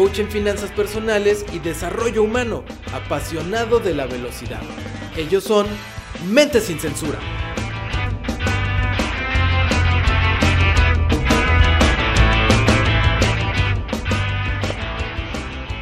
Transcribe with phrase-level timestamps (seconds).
[0.00, 2.64] coach en finanzas personales y desarrollo humano,
[2.94, 4.62] apasionado de la velocidad.
[5.14, 5.66] Ellos son
[6.26, 7.18] Mente sin Censura.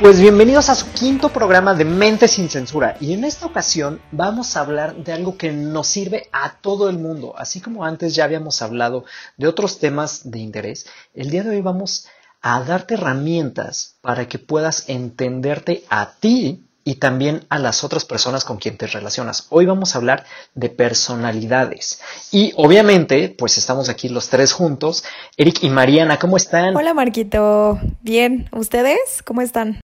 [0.00, 4.56] Pues bienvenidos a su quinto programa de Mente sin Censura y en esta ocasión vamos
[4.56, 8.24] a hablar de algo que nos sirve a todo el mundo, así como antes ya
[8.24, 9.05] habíamos hablado
[9.36, 14.38] de otros temas de interés, el día de hoy vamos a darte herramientas para que
[14.38, 19.47] puedas entenderte a ti y también a las otras personas con quien te relacionas.
[19.51, 20.24] Hoy vamos a hablar
[20.55, 22.00] de personalidades.
[22.33, 25.05] Y obviamente, pues estamos aquí los tres juntos.
[25.36, 26.75] Eric y Mariana, ¿cómo están?
[26.75, 28.48] Hola Marquito, bien.
[28.52, 29.80] ¿Ustedes cómo están?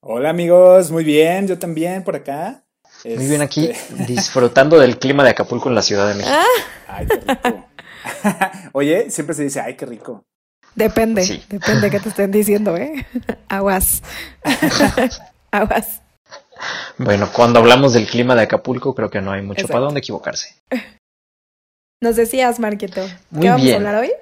[0.00, 2.64] Hola amigos, muy bien, yo también por acá.
[3.04, 6.34] Muy bien aquí, este, disfrutando del clima de Acapulco en la Ciudad de México.
[6.34, 6.96] Ah.
[6.96, 7.68] Ay, qué rico.
[8.72, 10.24] Oye, siempre se dice, ay, qué rico.
[10.74, 11.42] Depende, sí.
[11.48, 13.06] depende de qué te estén diciendo, ¿eh?
[13.48, 14.02] Aguas.
[15.50, 16.00] Aguas.
[16.98, 20.56] Bueno, cuando hablamos del clima de Acapulco, creo que no hay mucho para dónde equivocarse.
[22.00, 23.00] Nos decías, Marquito,
[23.30, 23.74] Muy ¿qué vamos bien.
[23.74, 24.12] a hablar hoy?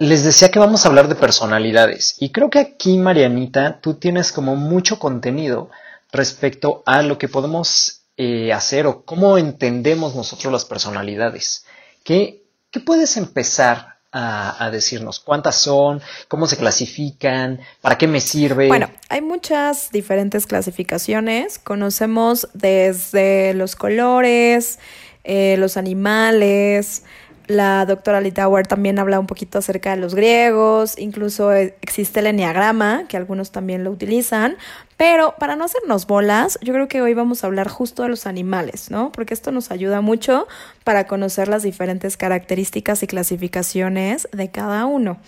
[0.00, 4.30] Les decía que vamos a hablar de personalidades y creo que aquí, Marianita, tú tienes
[4.30, 5.70] como mucho contenido
[6.12, 11.64] respecto a lo que podemos eh, hacer o cómo entendemos nosotros las personalidades.
[12.04, 15.20] ¿Qué, qué puedes empezar a, decirnos?
[15.20, 16.00] ¿Cuántas son?
[16.28, 17.60] ¿Cómo se clasifican?
[17.80, 18.68] ¿Para qué me sirve?
[18.68, 21.58] Bueno, hay muchas diferentes clasificaciones.
[21.58, 24.78] Conocemos desde los colores,
[25.24, 27.02] eh, los animales,
[27.48, 33.08] la doctora Litauer también habla un poquito acerca de los griegos, incluso existe el enneagrama,
[33.08, 34.58] que algunos también lo utilizan,
[34.98, 38.26] pero para no hacernos bolas, yo creo que hoy vamos a hablar justo de los
[38.26, 39.12] animales, ¿no?
[39.12, 40.48] Porque esto nos ayuda mucho
[40.82, 45.18] para conocer las diferentes características y clasificaciones de cada uno.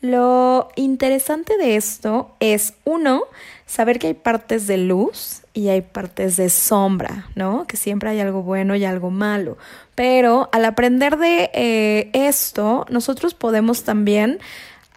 [0.00, 3.24] Lo interesante de esto es, uno,
[3.66, 7.66] saber que hay partes de luz y hay partes de sombra, ¿no?
[7.66, 9.58] Que siempre hay algo bueno y algo malo.
[9.96, 14.38] Pero al aprender de eh, esto, nosotros podemos también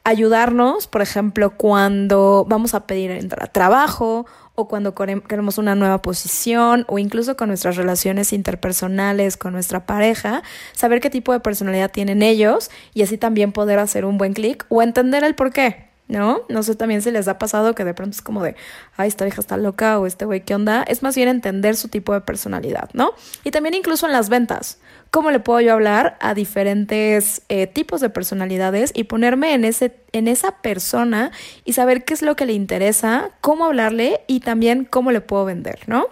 [0.04, 4.26] ayudarnos, por ejemplo, cuando vamos a pedir entrar a trabajo
[4.56, 10.44] o cuando queremos una nueva posición o incluso con nuestras relaciones interpersonales con nuestra pareja,
[10.74, 14.66] saber qué tipo de personalidad tienen ellos y así también poder hacer un buen clic
[14.70, 15.93] o entender el por qué.
[16.14, 16.42] ¿No?
[16.48, 18.56] No sé también si les ha pasado que de pronto es como de,
[18.98, 20.84] ay, esta vieja está loca o este güey, ¿qué onda?
[20.84, 23.14] Es más bien entender su tipo de personalidad, ¿no?
[23.44, 24.78] Y también incluso en las ventas,
[25.10, 29.96] ¿cómo le puedo yo hablar a diferentes eh, tipos de personalidades y ponerme en, ese,
[30.12, 31.32] en esa persona
[31.66, 35.46] y saber qué es lo que le interesa, cómo hablarle y también cómo le puedo
[35.46, 36.10] vender, ¿no?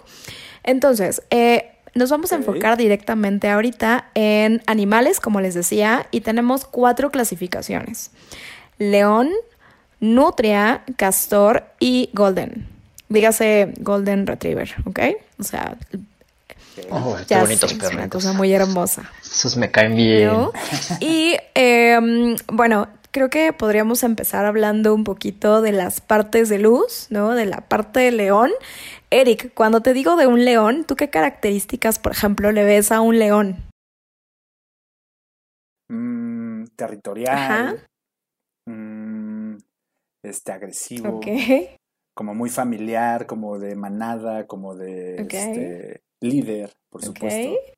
[0.64, 6.66] Entonces, eh, nos vamos a enfocar directamente ahorita en animales, como les decía, y tenemos
[6.66, 8.10] cuatro clasificaciones.
[8.78, 9.30] León,
[10.02, 12.68] nutria, castor y golden.
[13.08, 15.00] Dígase golden retriever, ¿ok?
[15.40, 15.78] O sea,
[16.90, 19.10] oh, qué ya bonitos sé, es una cosa muy hermosa.
[19.22, 20.28] Esos me caen bien.
[20.28, 20.52] ¿no?
[21.00, 27.08] Y eh, bueno, creo que podríamos empezar hablando un poquito de las partes de luz,
[27.10, 27.32] ¿no?
[27.32, 28.52] De la parte de león.
[29.10, 33.02] Eric, cuando te digo de un león, ¿tú qué características, por ejemplo, le ves a
[33.02, 33.58] un león?
[35.90, 37.38] Mm, territorial.
[37.38, 37.76] Ajá.
[38.66, 39.41] Mm,
[40.24, 41.20] este, agresivo.
[42.14, 47.52] Como muy familiar, como de manada, como de este, líder, por supuesto.
[47.52, 47.78] Ok.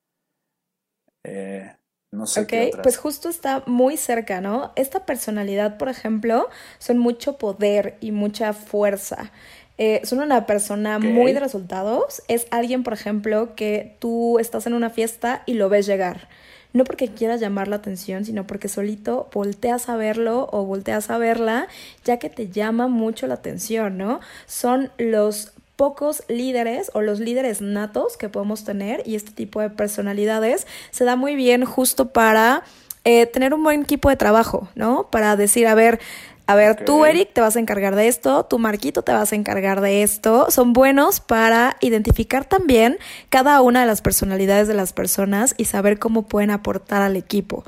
[1.24, 1.76] Eh,
[2.12, 2.84] no sé Ok, qué otras.
[2.84, 4.74] pues justo está muy cerca, ¿no?
[4.76, 6.50] Esta personalidad, por ejemplo,
[6.80, 9.31] son mucho poder y mucha fuerza.
[9.78, 12.22] Eh, son una persona muy de resultados.
[12.28, 16.28] Es alguien, por ejemplo, que tú estás en una fiesta y lo ves llegar.
[16.74, 21.18] No porque quieras llamar la atención, sino porque solito volteas a verlo o volteas a
[21.18, 21.68] verla,
[22.04, 24.20] ya que te llama mucho la atención, ¿no?
[24.48, 29.70] Son los pocos líderes o los líderes natos que podemos tener y este tipo de
[29.70, 32.64] personalidades se da muy bien justo para
[33.06, 35.08] eh, tener un buen equipo de trabajo, ¿no?
[35.10, 36.00] Para decir, a ver,
[36.45, 39.36] a ver, tú, Eric, te vas a encargar de esto, tú, Marquito, te vas a
[39.36, 40.48] encargar de esto.
[40.50, 42.98] Son buenos para identificar también
[43.30, 47.63] cada una de las personalidades de las personas y saber cómo pueden aportar al equipo.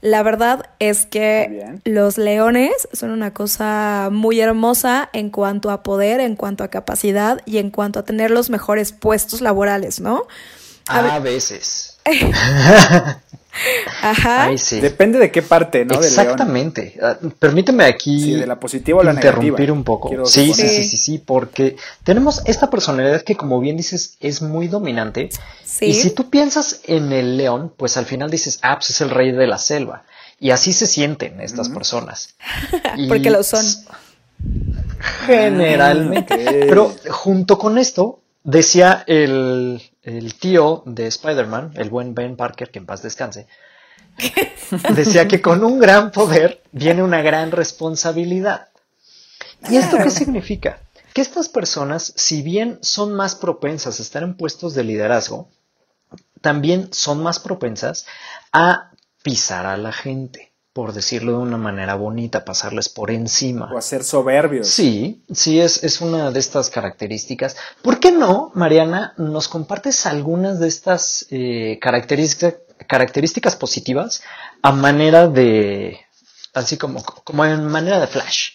[0.00, 6.20] La verdad es que los leones son una cosa muy hermosa en cuanto a poder,
[6.20, 10.24] en cuanto a capacidad y en cuanto a tener los mejores puestos laborales, ¿no?
[10.88, 11.98] A A veces.
[14.02, 14.44] Ajá.
[14.44, 14.80] Ay, sí.
[14.80, 15.94] Depende de qué parte, ¿no?
[15.94, 16.06] Del león.
[16.06, 16.98] Exactamente.
[17.02, 19.72] Ah, Permíteme aquí Sí, de la positiva o la interrumpir negativa.
[19.72, 20.08] un poco.
[20.08, 24.42] Quiero Sí, sí, sí, sí, sí, porque tenemos esta personalidad que, como bien dices, es
[24.42, 25.30] muy dominante.
[25.64, 25.86] Sí.
[25.86, 29.10] Y si tú piensas en el león, pues al final dices, ah, pues es el
[29.10, 30.04] rey de la selva.
[30.38, 32.34] Y así se sienten estas personas.
[33.08, 33.64] Porque lo son.
[35.26, 36.66] Generalmente.
[36.68, 42.78] Pero junto con esto, decía el, el tío de Spider-Man, el buen Ben Parker, que
[42.78, 43.48] en paz descanse,
[44.94, 48.68] decía que con un gran poder viene una gran responsabilidad.
[49.68, 50.78] ¿Y esto qué significa?
[51.12, 55.48] Que estas personas, si bien son más propensas a estar en puestos de liderazgo,
[56.40, 58.06] también son más propensas
[58.52, 58.92] a
[59.22, 63.72] pisar a la gente, por decirlo de una manera bonita, pasarles por encima.
[63.72, 64.68] O a ser soberbios.
[64.68, 67.56] Sí, sí, es, es una de estas características.
[67.80, 74.22] ¿Por qué no, Mariana, nos compartes algunas de estas eh, característica- características positivas
[74.60, 75.98] a manera de,
[76.52, 78.50] así como, como en manera de flash?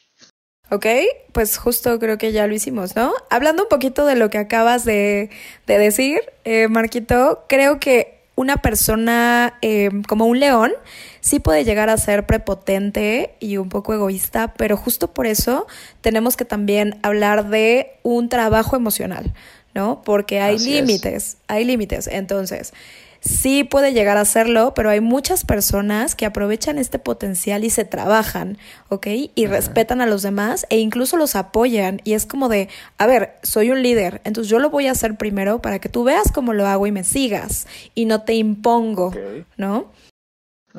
[0.69, 0.85] Ok,
[1.31, 3.13] pues justo creo que ya lo hicimos, ¿no?
[3.31, 5.31] Hablando un poquito de lo que acabas de,
[5.65, 10.72] de decir, eh, Marquito, creo que una persona eh, como un león
[11.19, 15.68] sí puede llegar a ser prepotente y un poco egoísta, pero justo por eso
[16.01, 19.33] tenemos que también hablar de un trabajo emocional,
[19.74, 20.01] ¿no?
[20.04, 22.07] Porque hay límites, hay límites.
[22.07, 22.74] Entonces,
[23.21, 27.85] sí puede llegar a serlo, pero hay muchas personas que aprovechan este potencial y se
[27.85, 28.57] trabajan,
[28.89, 29.07] ¿ok?
[29.35, 32.01] Y respetan a los demás e incluso los apoyan.
[32.03, 35.15] Y es como de, a ver, soy un líder, entonces yo lo voy a hacer
[35.15, 39.13] primero para que tú veas cómo lo hago y me sigas y no te impongo.
[39.56, 39.91] ¿no?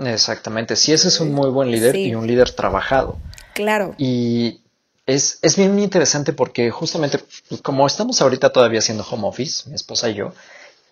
[0.04, 2.04] Exactamente, sí, ese es un muy buen líder Sí.
[2.06, 3.18] y un líder trabajado.
[3.54, 3.94] Claro.
[3.98, 4.62] Y
[5.06, 7.18] es, es bien interesante porque justamente
[7.48, 10.32] pues, como estamos ahorita todavía haciendo home office, mi esposa y yo,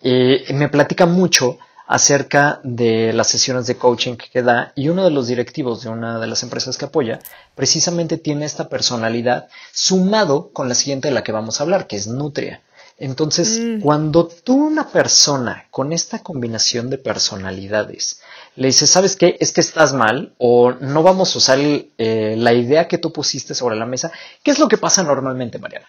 [0.03, 1.57] eh, me platica mucho
[1.87, 6.19] acerca de las sesiones de coaching que da y uno de los directivos de una
[6.19, 7.19] de las empresas que apoya
[7.53, 11.97] precisamente tiene esta personalidad sumado con la siguiente de la que vamos a hablar, que
[11.97, 12.61] es Nutria.
[12.97, 18.21] Entonces, cuando tú una persona con esta combinación de personalidades
[18.55, 19.37] le dices, ¿sabes qué?
[19.39, 23.11] Es que estás mal o no vamos a usar el- eh, la idea que tú
[23.11, 24.11] pusiste sobre la mesa,
[24.43, 25.87] ¿qué es lo que pasa normalmente, Mariana?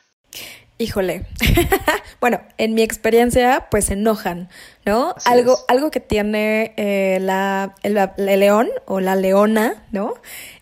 [0.82, 1.26] Híjole.
[2.20, 4.48] bueno, en mi experiencia, pues se enojan,
[4.84, 5.14] ¿no?
[5.16, 5.64] Así algo, es.
[5.68, 10.14] algo que tiene eh, la, el, el león o la leona, ¿no?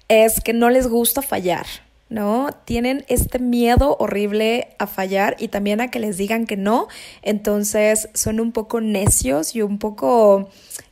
[0.08, 1.64] Es que no les gusta fallar,
[2.10, 2.50] ¿no?
[2.66, 6.88] Tienen este miedo horrible a fallar y también a que les digan que no.
[7.22, 10.50] Entonces son un poco necios y un poco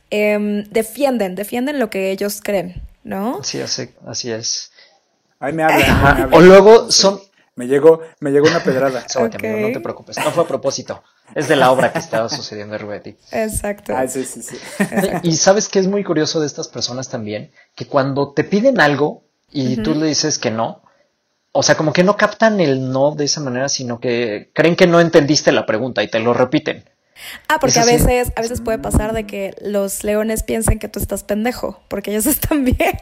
[0.09, 3.43] em, defienden, defienden lo que ellos creen, ¿no?
[3.43, 4.71] Sí, así, así es.
[5.39, 5.81] Ahí me hablan.
[5.83, 6.33] Ajá, me hablan.
[6.33, 7.28] O luego son...
[7.59, 9.03] Me llegó, me llegó una pedrada.
[9.09, 11.03] Sóbate, amigo, no te preocupes, no fue a propósito.
[11.35, 13.17] Es de la obra que estaba sucediendo en Rubetti.
[13.33, 13.91] Exacto.
[13.93, 14.55] Ah, sí, sí, sí.
[15.23, 19.25] Y sabes que es muy curioso de estas personas también, que cuando te piden algo
[19.51, 20.83] y tú le dices que no,
[21.51, 24.87] o sea, como que no captan el no de esa manera, sino que creen que
[24.87, 26.85] no entendiste la pregunta y te lo repiten.
[27.47, 30.99] Ah, porque a veces, a veces puede pasar de que los leones piensen que tú
[30.99, 32.97] estás pendejo, porque ellos están bien.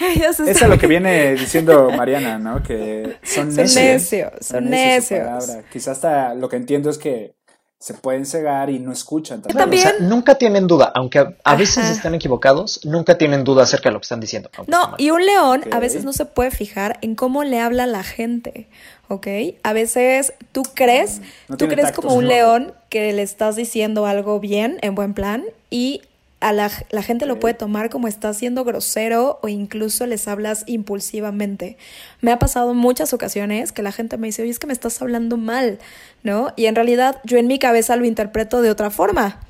[0.00, 2.62] ellos están Eso es lo que viene diciendo Mariana, ¿no?
[2.62, 3.74] Que son Son necios.
[3.74, 5.20] necios, son necios.
[5.20, 5.64] palabra.
[5.72, 7.34] Quizás hasta lo que entiendo es que
[7.82, 9.56] se pueden cegar y no escuchan también.
[9.56, 13.42] Claro, o sea, También- nunca tienen duda, aunque a, a veces están equivocados, nunca tienen
[13.42, 14.50] duda acerca de lo que están diciendo.
[14.68, 18.04] No, y un león a veces no se puede fijar en cómo le habla la
[18.04, 18.68] gente,
[19.08, 19.26] ¿ok?
[19.64, 22.30] A veces tú crees, No tú crees como un ¿no?
[22.30, 26.02] león que le estás diciendo algo bien, en buen plan, y
[26.42, 30.64] a la, la gente lo puede tomar como estás siendo grosero o incluso les hablas
[30.66, 31.76] impulsivamente.
[32.20, 35.00] Me ha pasado muchas ocasiones que la gente me dice, oye, es que me estás
[35.00, 35.78] hablando mal,
[36.22, 36.52] ¿no?
[36.56, 39.40] Y en realidad yo en mi cabeza lo interpreto de otra forma.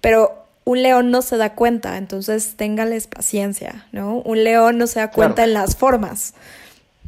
[0.00, 4.16] Pero un león no se da cuenta, entonces téngales paciencia, ¿no?
[4.18, 5.48] Un león no se da cuenta Claro.
[5.48, 6.34] en las formas.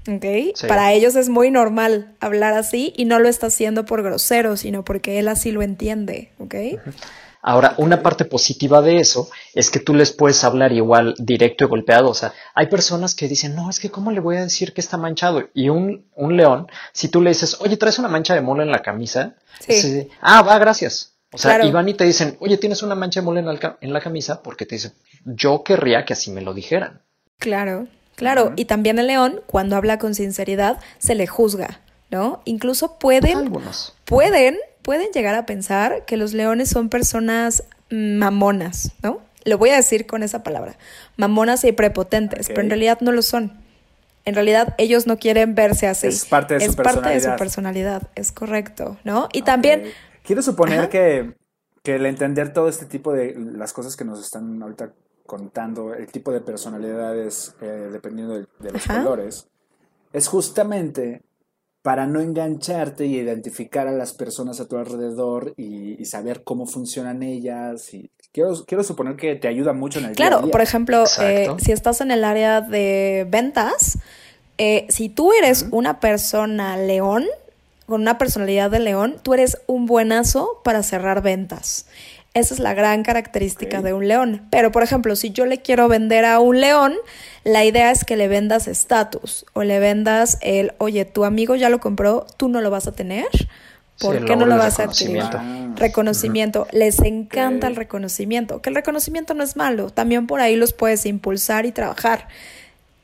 [0.08, 0.24] ¿Ok?
[0.56, 0.66] Sí.
[0.66, 4.84] Para ellos es muy normal hablar así y no lo está haciendo por grosero, sino
[4.84, 6.54] porque él así lo entiende, ¿ok?
[7.44, 11.68] Ahora, una parte positiva de eso es que tú les puedes hablar igual directo y
[11.68, 12.08] golpeado.
[12.08, 14.80] O sea, hay personas que dicen, no, es que ¿cómo le voy a decir que
[14.80, 15.42] está manchado?
[15.52, 18.70] Y un, un león, si tú le dices, oye, traes una mancha de mole en
[18.70, 19.72] la camisa, Sí.
[19.74, 21.14] dice, ah, va, gracias.
[21.32, 21.68] O sea, Claro.
[21.68, 24.00] y van y te dicen, oye, tienes una mancha de mole en la, en la
[24.00, 24.92] camisa, porque te dicen,
[25.24, 27.02] yo querría que así me lo dijeran.
[27.38, 28.52] Claro, claro.
[28.56, 31.80] Y también el león, cuando habla con sinceridad, se le juzga,
[32.10, 32.40] ¿no?
[32.44, 33.94] Incluso pueden, Algunos.
[34.04, 39.20] pueden, pueden llegar a pensar que los leones son personas mamonas, ¿no?
[39.44, 40.76] lo voy a decir con esa palabra,
[41.16, 43.60] mamonas y prepotentes, pero en realidad no lo son.
[44.24, 46.06] En realidad ellos no quieren verse así.
[46.06, 47.32] Es parte de es su parte de personalidad.
[47.32, 49.28] su personalidad, es correcto, ¿no?
[49.32, 49.84] Y también.
[50.22, 51.34] Quiero suponer que,
[51.82, 54.92] que el entender todo este tipo de las cosas que nos están ahorita
[55.26, 59.02] contando, el tipo de personalidades eh, dependiendo de, de los Ajá.
[59.02, 59.48] colores,
[60.12, 61.22] es justamente
[61.82, 66.66] para no engancharte y identificar a las personas a tu alrededor y, y saber cómo
[66.66, 67.92] funcionan ellas.
[67.92, 70.52] Y quiero, quiero suponer que te ayuda mucho en el día a claro, día.
[70.52, 73.98] por ejemplo, eh, si estás en el área de ventas,
[74.58, 77.26] eh, si tú eres una persona león,
[77.86, 81.86] con una personalidad de león, tú eres un buenazo para cerrar ventas.
[82.34, 84.46] Esa es la gran característica de un león.
[84.50, 86.94] Pero, por ejemplo, si yo le quiero vender a un león,
[87.44, 91.68] la idea es que le vendas estatus o le vendas el, oye, tu amigo ya
[91.68, 93.26] lo compró, tú no lo vas a tener.
[94.00, 95.22] ¿Por Sí, qué no lo vas a adquirir?
[95.76, 96.66] reconocimiento.
[96.72, 98.62] Les encanta el reconocimiento.
[98.62, 99.90] Que el reconocimiento no es malo.
[99.90, 102.28] También por ahí los puedes impulsar y trabajar.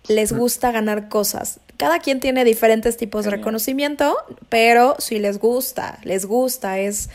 [0.08, 1.60] Les gusta ganar cosas.
[1.76, 4.16] Cada quien tiene diferentes tipos de reconocimiento,
[4.48, 7.10] pero si les gusta, les gusta, es,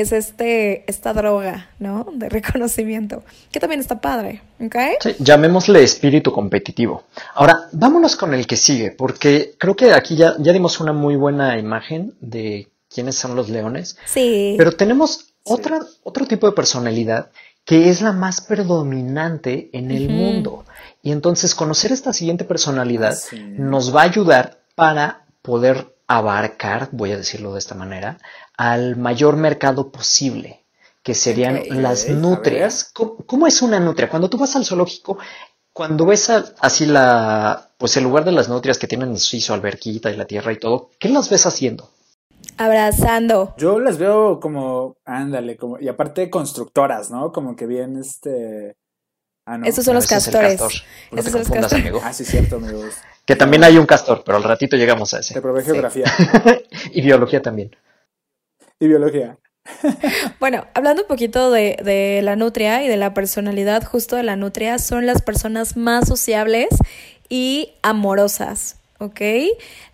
[0.00, 2.06] es este, esta droga, ¿no?
[2.12, 3.22] De reconocimiento.
[3.50, 4.76] Que también está padre, ¿ok?
[5.00, 7.04] Sí, llamémosle espíritu competitivo.
[7.34, 11.16] Ahora, vámonos con el que sigue, porque creo que aquí ya, ya dimos una muy
[11.16, 14.54] buena imagen de quiénes son los leones, Sí.
[14.58, 17.30] pero tenemos otra, otro tipo de personalidad
[17.64, 20.64] que es la más predominante en el mundo.
[21.02, 23.36] Y entonces conocer esta siguiente personalidad Ah, sí.
[23.58, 28.18] nos va a ayudar para poder abarcar, voy a decirlo de esta manera,
[28.56, 30.64] al mayor mercado posible,
[31.02, 32.90] que serían las nutrias.
[32.94, 34.08] ¿Cómo, cómo es una nutria?
[34.08, 35.18] Cuando tú vas al zoológico,
[35.72, 39.52] cuando ves a- así la, pues el lugar de las nutrias que tienen sí, su
[39.52, 41.90] alberquita y la tierra y todo, ¿qué las ves haciendo?
[42.58, 43.54] Abrazando.
[43.58, 47.32] Yo las veo como, ándale, como, y aparte constructoras, ¿no?
[47.32, 48.76] Como que bien, este...
[49.46, 49.66] Ah, no.
[49.66, 50.60] Esos son No, los ese es el castores.
[50.60, 50.72] castor.
[51.12, 51.86] No Esos te son los confundas, castores.
[51.86, 52.00] amigo.
[52.04, 52.94] Ah, sí, cierto, amigos.
[53.26, 55.40] Que también hay un castor, pero al ratito llegamos a Te ese.
[55.40, 56.04] probé geografía
[56.92, 57.76] y biología también.
[58.80, 59.38] Y biología.
[60.38, 64.36] Bueno, hablando un poquito de, de la nutria y de la personalidad justo de la
[64.36, 66.68] nutria, son las personas más sociables
[67.28, 69.20] y amorosas, ¿ok?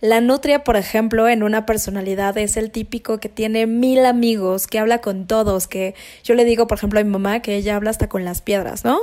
[0.01, 4.79] La nutria, por ejemplo, en una personalidad es el típico que tiene mil amigos, que
[4.79, 7.91] habla con todos, que yo le digo, por ejemplo, a mi mamá que ella habla
[7.91, 9.01] hasta con las piedras, ¿no?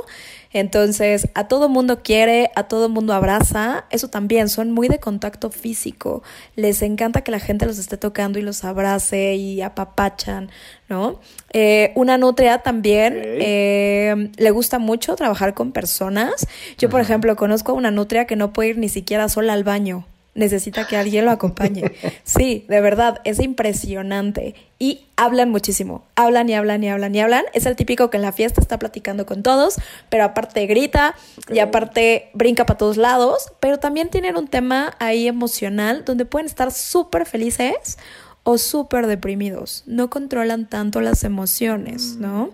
[0.52, 5.50] Entonces, a todo mundo quiere, a todo mundo abraza, eso también, son muy de contacto
[5.50, 6.22] físico,
[6.56, 10.50] les encanta que la gente los esté tocando y los abrace y apapachan,
[10.88, 11.20] ¿no?
[11.52, 16.46] Eh, una nutria también eh, le gusta mucho trabajar con personas.
[16.78, 19.62] Yo, por ejemplo, conozco a una nutria que no puede ir ni siquiera sola al
[19.62, 20.06] baño.
[20.34, 21.92] Necesita que alguien lo acompañe.
[22.24, 24.54] Sí, de verdad, es impresionante.
[24.82, 26.06] Y hablan muchísimo.
[26.16, 27.44] Hablan y hablan y hablan y hablan.
[27.52, 29.76] Es el típico que en la fiesta está platicando con todos,
[30.08, 31.14] pero aparte grita
[31.52, 33.52] y aparte brinca para todos lados.
[33.60, 37.98] Pero también tienen un tema ahí emocional donde pueden estar súper felices
[38.42, 39.84] o súper deprimidos.
[39.84, 42.50] No controlan tanto las emociones, ¿no?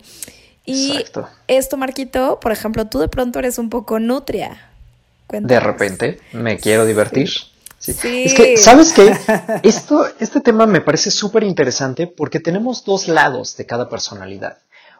[0.64, 1.28] Y Exacto.
[1.46, 4.68] esto, Marquito, por ejemplo, tú de pronto eres un poco nutria.
[5.28, 7.28] De repente me quiero divertir.
[7.28, 7.55] Sí.
[7.78, 8.24] Sí.
[8.24, 9.14] Es que, ¿sabes qué?
[9.62, 14.58] Esto, este tema me parece súper interesante porque tenemos dos lados de cada personalidad.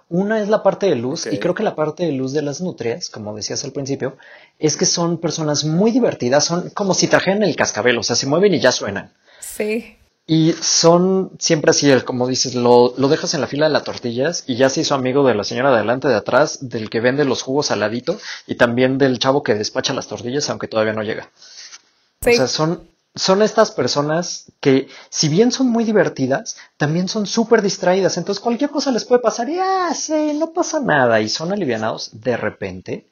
[0.09, 2.61] Una es la parte de luz y creo que la parte de luz de las
[2.61, 4.16] nutrias, como decías al principio,
[4.59, 8.26] es que son personas muy divertidas, son como si trajeran el cascabel, o sea, se
[8.26, 9.12] mueven y ya suenan.
[9.40, 9.97] Sí.
[10.28, 14.45] Y son siempre así, como dices, lo, lo dejas en la fila de las tortillas
[14.47, 17.25] y ya se hizo amigo de la señora de adelante, de atrás, del que vende
[17.25, 21.02] los jugos al ladito y también del chavo que despacha las tortillas, aunque todavía no
[21.02, 21.30] llega.
[22.20, 22.30] Sí.
[22.30, 27.62] O sea, son, son estas personas que, si bien son muy divertidas, también son súper
[27.62, 28.16] distraídas.
[28.16, 31.20] Entonces, cualquier cosa les puede pasar y, ah, sí, no pasa nada.
[31.20, 33.06] Y son alivianados de repente.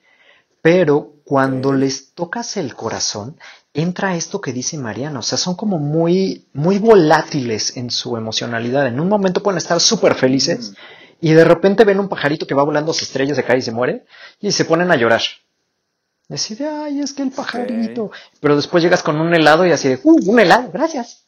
[0.62, 3.36] Pero cuando les tocas el corazón,
[3.74, 5.18] entra esto que dice Mariana.
[5.18, 8.86] O sea, son como muy, muy volátiles en su emocionalidad.
[8.86, 10.74] En un momento pueden estar súper felices Mm.
[11.20, 13.72] y de repente ven un pajarito que va volando, se estrella, se cae y se
[13.72, 14.04] muere
[14.40, 15.22] y se ponen a llorar.
[16.28, 18.10] Y así de, ay, es que el pajarito.
[18.40, 21.26] Pero después llegas con un helado y así de, uh, un helado, gracias.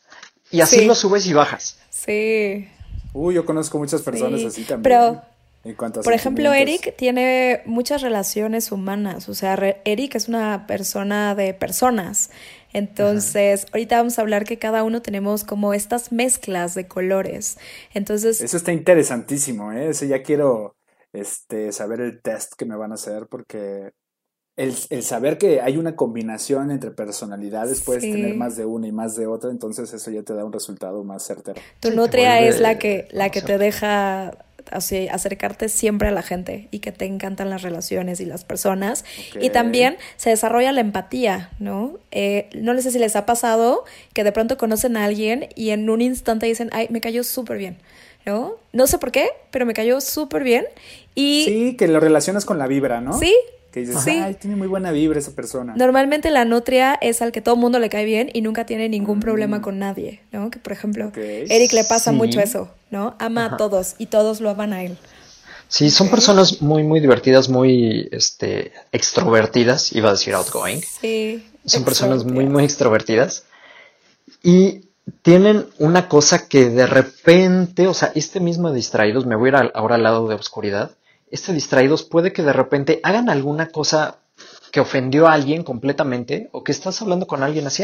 [0.50, 0.84] Y así Sí.
[0.86, 1.78] lo subes y bajas.
[1.90, 2.68] Sí.
[3.12, 4.82] Uy, yo conozco muchas personas Sí, así también.
[4.82, 5.22] pero,
[5.64, 6.52] en cuanto a Por ejemplo.
[6.52, 9.28] Eric tiene muchas relaciones humanas.
[9.28, 12.30] O sea, re- Eric es una persona de personas.
[12.72, 17.58] Entonces, ahorita vamos a hablar que cada uno tenemos como estas mezclas de colores.
[17.94, 19.88] Entonces, Eso está interesantísimo, ¿eh?
[19.90, 20.76] Ese ya quiero
[21.12, 23.92] este, saber el test que me van a hacer porque
[24.56, 28.12] el, el saber que hay una combinación entre personalidades, puedes Sí.
[28.12, 31.04] tener más de una y más de otra, entonces eso ya te da un resultado
[31.04, 31.60] más certero.
[31.80, 34.32] tu nutria vuelve es la que, la que te deja
[34.72, 39.04] así, acercarte siempre a la gente y que te encantan las relaciones y las personas.
[39.40, 41.98] Y también se desarrolla la empatía, ¿no?
[42.10, 45.88] Eh, no sé si les ha pasado que de pronto conocen a alguien y en
[45.88, 47.76] un instante dicen, ay, me cayó súper bien.
[48.24, 48.54] ¿no?
[48.72, 50.64] No sé por qué, pero me cayó súper bien.
[51.14, 51.44] Y...
[51.44, 53.16] Sí, que lo relacionas con la vibra, ¿no?
[53.16, 53.32] Sí,
[53.76, 54.18] que dices, sí.
[54.22, 55.74] ay, tiene muy buena vibra esa persona.
[55.76, 58.88] Normalmente la nutria es al que todo el mundo le cae bien y nunca tiene
[58.88, 59.60] ningún problema mm.
[59.60, 60.50] con nadie, ¿no?
[60.50, 63.16] Que por ejemplo, Eric le pasa mucho eso, ¿no?
[63.18, 64.96] Ama a todos y todos lo aman a él.
[65.68, 70.80] Sí, son personas muy, muy divertidas, muy este, extrovertidas, iba a decir outgoing.
[70.80, 71.46] Sí.
[71.66, 73.44] Son personas muy, muy extrovertidas.
[74.42, 74.88] Y
[75.20, 79.70] tienen una cosa que de repente, o sea, este mismo distraídos, me voy a ir
[79.74, 80.92] ahora al lado de oscuridad,
[81.30, 84.18] este distraídos puede que de repente hagan alguna cosa
[84.70, 87.82] que ofendió a alguien completamente o que estás hablando con alguien así,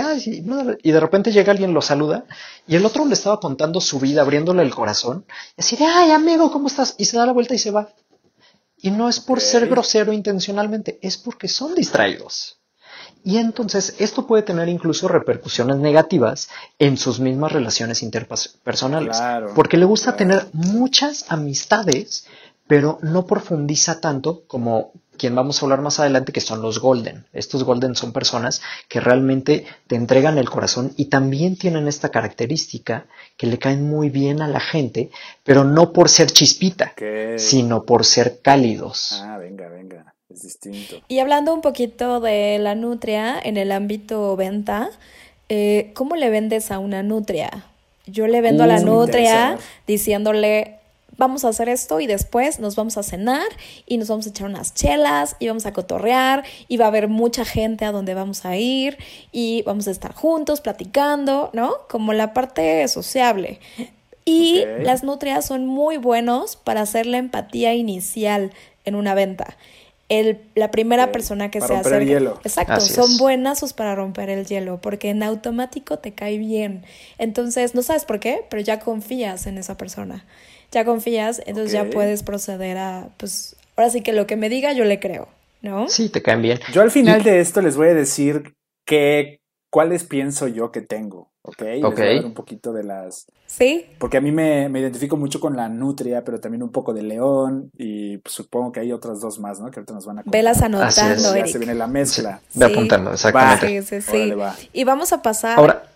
[0.82, 2.24] y de repente llega alguien, lo saluda
[2.66, 5.24] y el otro le estaba contando su vida, abriéndole el corazón,
[5.56, 6.94] y así de, ay amigo, ¿cómo estás?
[6.98, 7.88] Y se da la vuelta y se va.
[8.76, 12.58] Y no es por ser grosero intencionalmente, es porque son distraídos.
[13.24, 19.16] Y entonces esto puede tener incluso repercusiones negativas en sus mismas relaciones interpersonales.
[19.54, 22.26] porque le gusta tener muchas amistades,
[22.72, 27.26] pero no profundiza tanto como quien vamos a hablar más adelante, que son los golden.
[27.34, 33.04] Estos golden son personas que realmente te entregan el corazón y también tienen esta característica
[33.36, 35.10] que le caen muy bien a la gente,
[35.44, 36.94] pero no por ser chispita,
[37.36, 39.20] sino por ser cálidos.
[39.22, 40.96] Ah, venga, venga, es distinto.
[41.08, 44.88] Y hablando un poquito de la nutria en el ámbito venta,
[45.50, 47.66] eh, ¿cómo le vendes a una nutria?
[48.06, 50.78] Yo le vendo a la nutria diciéndole,
[51.16, 53.46] vamos a hacer esto y después nos vamos a cenar
[53.86, 57.08] y nos vamos a echar unas chelas y vamos a cotorrear y va a haber
[57.08, 58.98] mucha gente a donde vamos a ir
[59.30, 61.74] y vamos a estar juntos platicando, ¿no?
[61.88, 63.60] Como la parte sociable.
[64.24, 68.52] Y las nutrias son muy buenos para hacer la empatía inicial
[68.84, 69.56] en una venta.
[70.08, 71.88] El, la primera persona que se hace.
[72.44, 76.84] Exacto, son buenas para romper el hielo, porque en automático te cae bien.
[77.18, 80.24] Entonces, no sabes por qué, pero ya confías en esa persona
[80.72, 84.72] ya confías, entonces ya puedes proceder a, pues, ahora sí que lo que me diga
[84.72, 85.28] yo le creo,
[85.60, 85.88] ¿no?
[85.88, 86.58] Sí, te caen bien.
[86.72, 89.42] Yo al final de esto les voy a decir que,
[89.72, 91.62] cuáles pienso yo que tengo, ¿ok?
[91.84, 92.00] Ok.
[92.24, 93.26] un poquito de las...
[93.46, 93.86] Sí.
[93.98, 97.70] Porque a mí me, identifico mucho con la nutria, pero también un poco de león
[97.78, 99.70] y pues, supongo que hay otras dos más, ¿no?
[99.70, 100.22] Que ahorita nos van a...
[100.26, 102.42] Velas anotando, Ya se viene la mezcla.
[102.50, 102.62] Sí.
[102.62, 103.82] apuntando, exactamente.
[103.82, 104.34] sí, sí, sí.
[104.74, 105.58] Y vamos a pasar...
[105.58, 105.91] Ahora,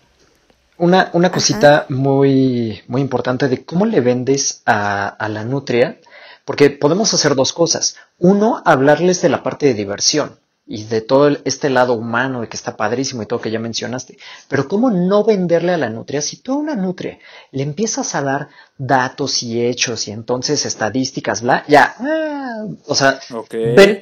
[0.77, 5.99] una, una cosita muy, muy importante de cómo le vendes a, a la nutria,
[6.45, 7.95] porque podemos hacer dos cosas.
[8.19, 12.57] Uno, hablarles de la parte de diversión y de todo este lado humano de que
[12.57, 14.17] está padrísimo y todo que ya mencionaste.
[14.49, 17.19] Pero ¿cómo no venderle a la nutria si tú a una nutria
[17.51, 23.19] le empiezas a dar datos y hechos y entonces estadísticas, bla, ya, ah, o sea,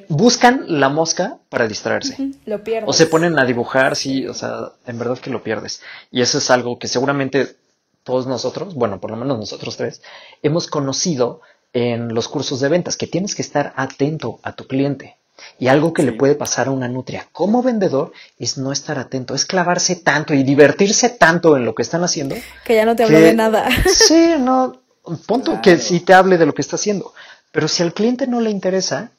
[0.10, 2.32] buscan la mosca para distraerse.
[2.45, 2.89] Lo pierdes.
[2.89, 5.82] O se ponen a dibujar, sí, o sea, en verdad que lo pierdes.
[6.12, 7.58] Y eso es algo que seguramente
[8.04, 10.01] todos nosotros, bueno, por lo menos nosotros tres,
[10.41, 11.41] hemos conocido
[11.73, 15.17] en los cursos de ventas, que tienes que estar atento a tu cliente.
[15.60, 19.36] Y algo que le puede pasar a una nutria como vendedor es no estar atento,
[19.36, 22.36] es clavarse tanto y divertirse tanto en lo que están haciendo.
[22.63, 23.67] Que ya no te hable de nada.
[23.86, 24.82] Sí, no,
[25.26, 27.13] punto que sí te hable de lo que está haciendo.
[27.52, 29.12] Pero si al cliente no le interesa,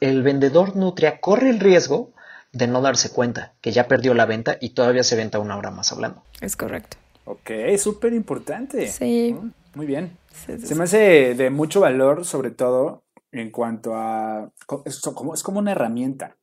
[0.00, 2.10] el vendedor nutria corre el riesgo
[2.52, 5.70] de no darse cuenta que ya perdió la venta y todavía se venta una hora
[5.70, 6.22] más hablando.
[6.40, 6.96] Es correcto.
[7.24, 8.88] Ok, súper importante.
[8.88, 9.36] Sí.
[9.74, 10.16] Muy bien.
[10.32, 14.50] se me hace de mucho valor, sobre todo, en cuanto a...
[14.84, 16.36] Es como, es como una herramienta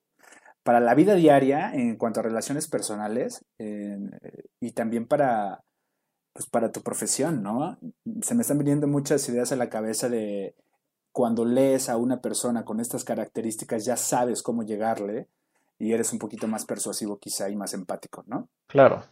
[0.64, 5.64] para la vida diaria en cuanto a relaciones personales y también para,
[6.34, 7.78] pues para tu profesión, ¿no?
[8.22, 10.56] Se me están viniendo muchas ideas a la cabeza de
[11.12, 15.30] cuando lees a una persona con estas características ya sabes cómo llegarle
[15.78, 18.50] y eres un poquito más persuasivo quizá y más empático, ¿no?
[18.68, 19.04] Claro.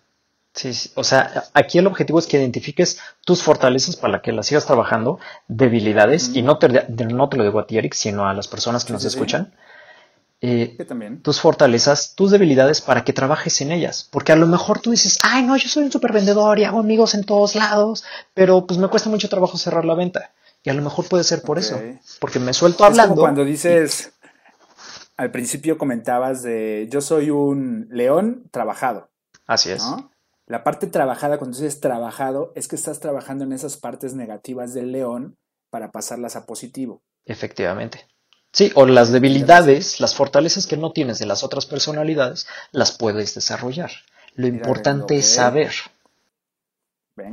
[0.53, 4.67] Sí, o sea, aquí el objetivo es que identifiques tus fortalezas para que las sigas
[4.67, 8.47] trabajando, debilidades, y no te, no te lo digo a ti, Eric, sino a las
[8.47, 9.53] personas que nos escuchan.
[10.45, 11.21] Eh, también.
[11.21, 14.07] Tus fortalezas, tus debilidades para que trabajes en ellas.
[14.11, 16.79] Porque a lo mejor tú dices, ay, no, yo soy un super vendedor y hago
[16.79, 20.31] amigos en todos lados, pero pues me cuesta mucho trabajo cerrar la venta.
[20.61, 21.81] Y a lo mejor puede ser por eso,
[22.19, 23.21] porque me suelto hablando.
[23.21, 24.13] cuando dices,
[25.17, 29.09] al principio comentabas de, yo soy un león trabajado.
[29.47, 29.83] Así es.
[30.53, 34.91] La parte trabajada, cuando dices trabajado, es que estás trabajando en esas partes negativas del
[34.91, 35.35] león
[35.71, 37.01] para pasarlas a positivo.
[37.25, 38.05] Efectivamente.
[38.51, 43.33] Sí, o las debilidades, las fortalezas que no tienes de las otras personalidades, las puedes
[43.33, 43.89] desarrollar.
[44.35, 45.71] Lo importante es saber.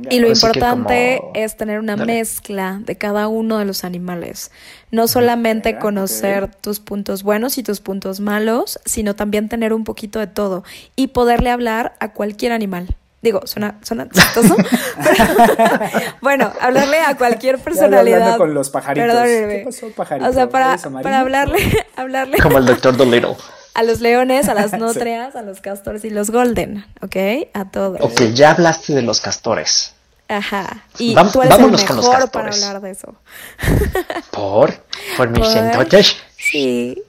[0.09, 4.49] y lo importante es tener una mezcla de cada uno de los animales.
[4.89, 10.17] No solamente conocer tus puntos buenos y tus puntos malos, sino también tener un poquito
[10.17, 10.63] de todo
[10.95, 12.95] y poderle hablar a cualquier animal.
[13.21, 14.55] Digo, suena, suena chistoso.
[16.21, 18.37] bueno, hablarle a cualquier personalidad.
[18.37, 19.23] con los pajaritos.
[19.23, 20.29] ¿Qué pasó, pajarito?
[20.29, 22.39] O sea, para, para hablarle, hablarle.
[22.39, 23.35] Como el doctor Dolittle.
[23.73, 27.47] A los leones, a las nutrias, a los castores y los golden, ¿ok?
[27.53, 28.01] A todos.
[28.01, 29.93] Ok, ya hablaste de los castores.
[30.27, 30.85] Ajá.
[30.97, 33.15] Y tú eres el mejor para hablar de eso.
[34.31, 34.73] ¿Por?
[35.15, 36.17] ¿Por mis centoches?
[36.37, 37.01] Sí.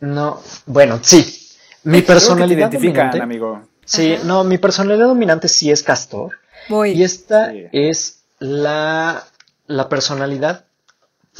[0.00, 1.39] no, bueno, sí.
[1.84, 3.20] Mi personalidad dominante.
[3.20, 3.62] amigo.
[3.84, 6.38] Sí, no, mi personalidad dominante sí es castor.
[6.68, 6.92] Voy.
[6.92, 9.24] Y esta es la,
[9.66, 10.64] la personalidad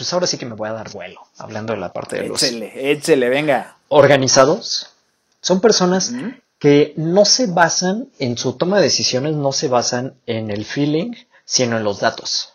[0.01, 2.43] pues ahora sí que me voy a dar vuelo, hablando de la parte de los...
[2.43, 3.77] Échele, échele, venga.
[3.89, 4.95] Organizados.
[5.41, 6.13] Son personas
[6.59, 11.13] que no se basan en su toma de decisiones, no se basan en el feeling,
[11.45, 12.50] sino en los datos.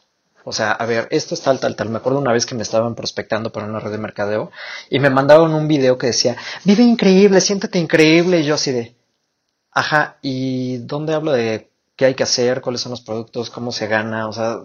[0.46, 1.90] O sea, a ver, esto es tal, tal, tal.
[1.90, 4.52] Me acuerdo una vez que me estaban prospectando para una red de mercadeo
[4.90, 8.40] y me mandaron un video que decía, vive increíble, siéntate increíble.
[8.40, 8.96] Y yo así de,
[9.72, 13.88] ajá, ¿y dónde hablo de qué hay que hacer, cuáles son los productos, cómo se
[13.88, 14.28] gana.
[14.28, 14.60] O sea,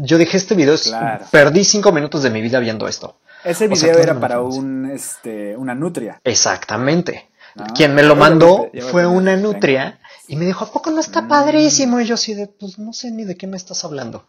[0.00, 0.92] yo dije, este video es,
[1.30, 3.16] perdí cinco minutos de mi vida viendo esto.
[3.44, 6.20] Ese video era para un, este, una nutria.
[6.24, 7.30] Exactamente.
[7.56, 9.98] Ah, Quien me lo mandó fue una nutria
[10.28, 11.28] y me dijo, ¿a poco no está mm.
[11.28, 12.00] padrísimo?
[12.00, 14.24] Y yo así de, pues no sé ni de qué me estás hablando.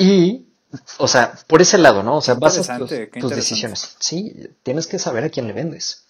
[0.00, 0.46] Y,
[0.96, 2.16] o sea, por ese lado, ¿no?
[2.16, 3.96] O sea, basas tus, tus decisiones.
[3.98, 6.04] Sí, tienes que saber a quién le vendes.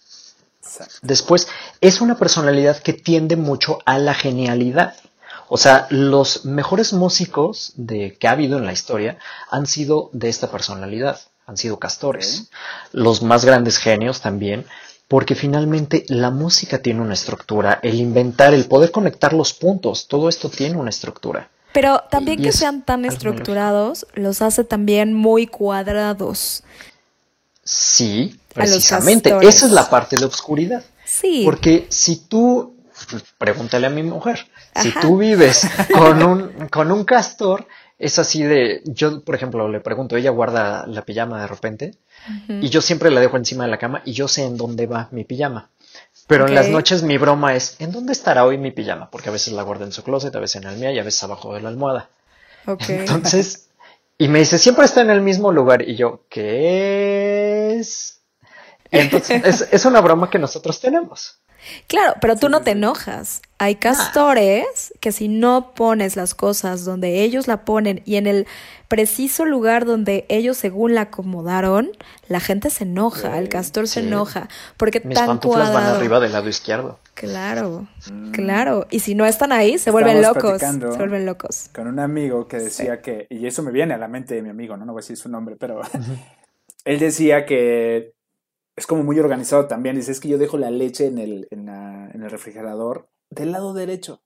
[1.01, 1.49] Después,
[1.81, 4.95] es una personalidad que tiende mucho a la genialidad.
[5.49, 9.17] O sea, los mejores músicos de, que ha habido en la historia
[9.49, 12.49] han sido de esta personalidad, han sido castores.
[12.93, 14.65] Los más grandes genios también,
[15.09, 20.29] porque finalmente la música tiene una estructura, el inventar, el poder conectar los puntos, todo
[20.29, 21.49] esto tiene una estructura.
[21.73, 26.63] Pero también que sean tan estructurados los hace también muy cuadrados.
[27.63, 29.33] Sí, precisamente.
[29.41, 30.83] Esa es la parte de obscuridad.
[31.05, 31.43] Sí.
[31.45, 32.75] Porque si tú,
[33.37, 35.61] pregúntale a mi mujer, si tú vives
[35.93, 37.67] con un, con un castor,
[38.01, 41.91] es así de, yo por ejemplo le pregunto, ella guarda la pijama de repente
[42.47, 45.07] y yo siempre la dejo encima de la cama y yo sé en dónde va
[45.11, 45.69] mi pijama.
[46.27, 49.09] Pero en las noches mi broma es, ¿en dónde estará hoy mi pijama?
[49.09, 51.03] Porque a veces la guarda en su closet, a veces en el mío y a
[51.03, 52.09] veces abajo de la almohada.
[52.65, 53.69] Entonces,
[54.17, 55.81] y me dice, siempre está en el mismo lugar.
[55.81, 58.20] Y yo, ¿qué es?
[58.91, 61.41] Y entonces es, es una broma que nosotros tenemos.
[61.87, 63.41] Claro, pero tú no te enojas.
[63.57, 68.47] Hay castores que si no pones las cosas donde ellos la ponen y en el
[68.87, 71.91] preciso lugar donde ellos según la acomodaron,
[72.27, 76.33] la gente se enoja, el castor se enoja, porque Mis tan pantuflas van arriba del
[76.33, 76.99] lado izquierdo.
[77.13, 78.31] Claro, mm.
[78.31, 78.87] claro.
[78.89, 80.59] Y si no están ahí, se vuelven locos.
[80.59, 81.69] Se vuelven locos.
[81.73, 84.49] Con un amigo que decía que, y eso me viene a la mente de mi
[84.49, 85.81] amigo, no, no voy a decir su nombre, pero
[86.85, 88.13] él decía que
[88.75, 89.95] es como muy organizado también.
[89.95, 94.21] Dice, es que yo dejo la leche en el, en, el refrigerador del lado derecho.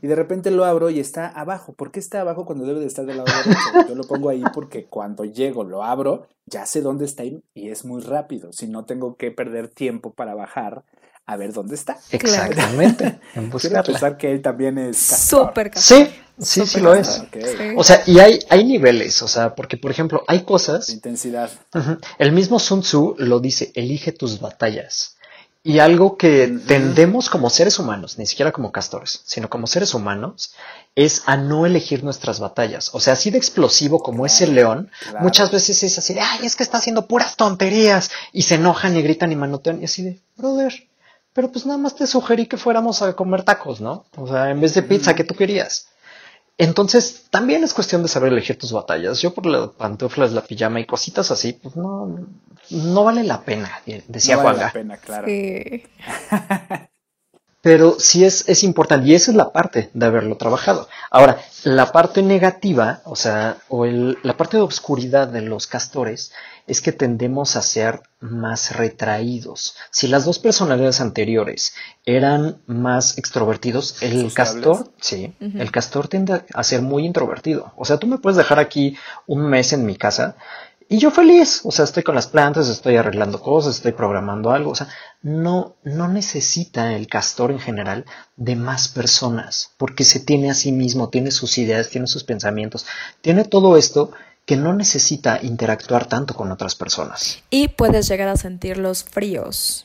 [0.00, 1.74] Y de repente lo abro y está abajo.
[1.74, 3.60] ¿Por qué está abajo cuando debe de estar del lado derecho?
[3.88, 7.84] Yo lo pongo ahí porque cuando llego, lo abro, ya sé dónde está y es
[7.84, 8.50] muy rápido.
[8.54, 10.84] Si no tengo que perder tiempo para bajar
[11.28, 11.98] a ver dónde está.
[12.10, 13.20] Exactamente.
[13.34, 13.82] en buscarla.
[13.82, 16.08] pensar que él también es súper Sí,
[16.40, 17.22] sí, sí lo es.
[17.76, 20.88] O sea, y hay, hay niveles, o sea, porque por ejemplo, hay cosas.
[20.88, 21.50] Intensidad.
[22.18, 25.16] el mismo Sun Tzu lo dice, elige tus batallas.
[25.62, 30.54] Y algo que tendemos como seres humanos, ni siquiera como castores, sino como seres humanos,
[30.94, 32.94] es a no elegir nuestras batallas.
[32.94, 36.46] O sea, así de explosivo como es el león, muchas veces es así de, ay,
[36.46, 40.02] es que está haciendo puras tonterías, y se enojan y gritan y manotean, y así
[40.04, 40.87] de, brother,
[41.38, 44.06] pero pues nada más te sugerí que fuéramos a comer tacos, ¿no?
[44.16, 45.86] O sea, en vez de pizza que tú querías.
[46.56, 49.22] Entonces, también es cuestión de saber elegir tus batallas.
[49.22, 52.26] Yo por las pantuflas, la pijama y cositas así, pues no,
[52.70, 53.70] no vale la pena,
[54.08, 55.28] decía no vale la pena, claro.
[55.28, 55.84] Sí.
[57.68, 60.88] Pero sí es, es importante, y esa es la parte de haberlo trabajado.
[61.10, 66.32] Ahora, la parte negativa, o sea, o el, la parte de obscuridad de los castores,
[66.66, 69.76] es que tendemos a ser más retraídos.
[69.90, 71.74] Si las dos personalidades anteriores
[72.06, 77.74] eran más extrovertidos, el castor, sí, el castor tiende a ser muy introvertido.
[77.76, 80.36] O sea, tú me puedes dejar aquí un mes en mi casa
[80.88, 84.70] y yo feliz, o sea, estoy con las plantas, estoy arreglando cosas, estoy programando algo,
[84.70, 84.88] o sea,
[85.20, 90.72] no, no necesita el castor en general de más personas, porque se tiene a sí
[90.72, 92.86] mismo, tiene sus ideas, tiene sus pensamientos,
[93.20, 94.12] tiene todo esto
[94.46, 97.42] que no necesita interactuar tanto con otras personas.
[97.50, 99.84] Y puedes llegar a sentirlos fríos.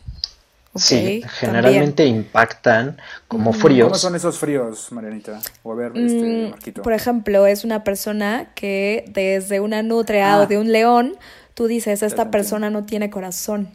[0.75, 3.87] Sí, generalmente impactan como fríos.
[3.89, 5.39] ¿Cómo son esos fríos, Marianita?
[5.61, 6.81] O a ver, este, Mm, Marquito.
[6.81, 10.39] por ejemplo, es una persona que desde una nutria Ah.
[10.41, 11.15] o de un león,
[11.53, 13.69] tú dices, esta persona no tiene corazón,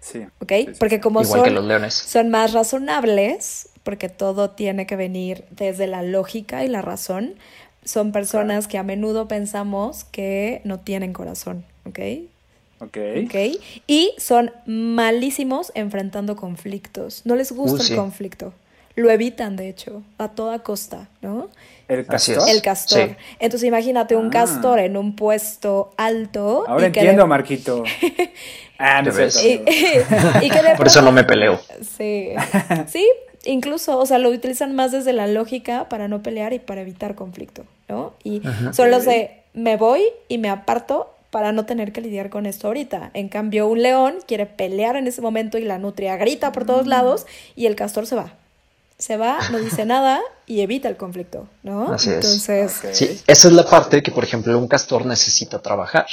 [0.00, 0.26] Sí.
[0.40, 0.48] ¿ok?
[0.52, 1.94] Sí, sí, Porque como Igual que son, los leones.
[1.94, 7.34] son más razonables, porque todo tiene que venir desde la lógica y la razón,
[7.84, 11.98] son personas que a menudo pensamos que no tienen corazón, ¿ok?
[12.80, 12.96] Ok.
[13.26, 13.34] ¿ok?
[13.86, 17.22] Y son malísimos enfrentando conflictos.
[17.24, 17.92] No les gusta Uh, sí.
[17.92, 18.52] el conflicto.
[18.96, 21.48] Lo evitan, de hecho, a toda costa, ¿no?
[21.88, 22.48] ¿El castor?
[22.48, 23.08] El castor.
[23.10, 23.14] Sí.
[23.38, 24.30] Entonces imagínate un Ah.
[24.30, 26.64] castor en un puesto alto.
[26.68, 27.84] Ahora entiendo, Marquito.
[28.82, 29.44] Ah, no ¿Te es ves?
[29.44, 29.48] y,
[30.46, 31.60] y que de Por eso no me peleo.
[31.82, 32.30] Sí,
[32.86, 33.06] sí,
[33.44, 37.14] incluso, o sea, lo utilizan más desde la lógica para no pelear y para evitar
[37.14, 38.14] conflicto, ¿no?
[38.24, 38.40] Y
[38.72, 42.66] son los de me voy y me aparto para no tener que lidiar con esto
[42.66, 43.10] ahorita.
[43.14, 46.66] En cambio, un león quiere pelear en ese momento y la nutria grita por Mm.
[46.66, 48.32] todos lados y el castor se va.
[48.98, 51.92] Se va, no dice nada y evita el conflicto, ¿no?
[51.92, 52.16] Así es.
[52.16, 52.90] Entonces, Ok.
[52.92, 56.06] Sí, esa es la parte que, por ejemplo, un castor necesita trabajar.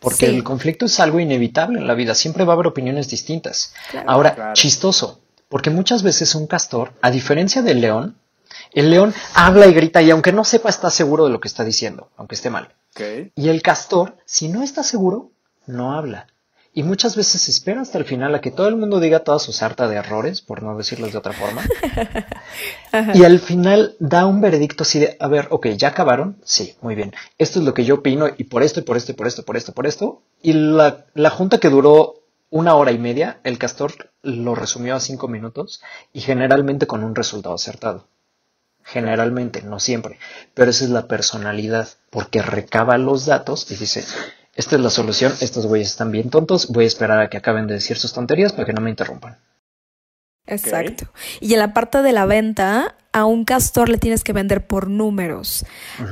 [0.00, 0.34] Porque Sí.
[0.36, 3.72] el conflicto es algo inevitable en la vida, siempre va a haber opiniones distintas.
[3.90, 4.08] Claro.
[4.10, 4.52] Ahora, Claro.
[4.54, 8.16] chistoso, porque muchas veces un castor, a diferencia del león,
[8.74, 11.64] el león habla y grita y aunque no sepa está seguro de lo que está
[11.64, 12.68] diciendo, aunque esté mal.
[13.34, 15.30] Y el castor, si no está seguro,
[15.66, 16.26] no habla.
[16.74, 19.52] Y muchas veces espera hasta el final a que todo el mundo diga toda su
[19.52, 21.62] sarta de errores, por no decirlos de otra forma.
[23.14, 26.40] y al final da un veredicto así de, a ver, ok, ¿ya acabaron?
[26.44, 27.12] Sí, muy bien.
[27.36, 29.44] Esto es lo que yo opino y por esto y por esto y por esto,
[29.44, 30.22] por esto, por esto.
[30.40, 35.00] Y la, la junta que duró una hora y media, el castor lo resumió a
[35.00, 38.06] cinco minutos y generalmente con un resultado acertado.
[38.90, 40.18] Generalmente, no siempre.
[40.54, 44.02] Pero esa es la personalidad, porque recaba los datos y dice,
[44.54, 47.66] esta es la solución, estos güeyes están bien tontos, voy a esperar a que acaben
[47.66, 49.38] de decir sus tonterías para que no me interrumpan.
[50.46, 51.12] Exacto.
[51.40, 54.88] Y en la parte de la venta, a un castor le tienes que vender por
[54.88, 55.64] números.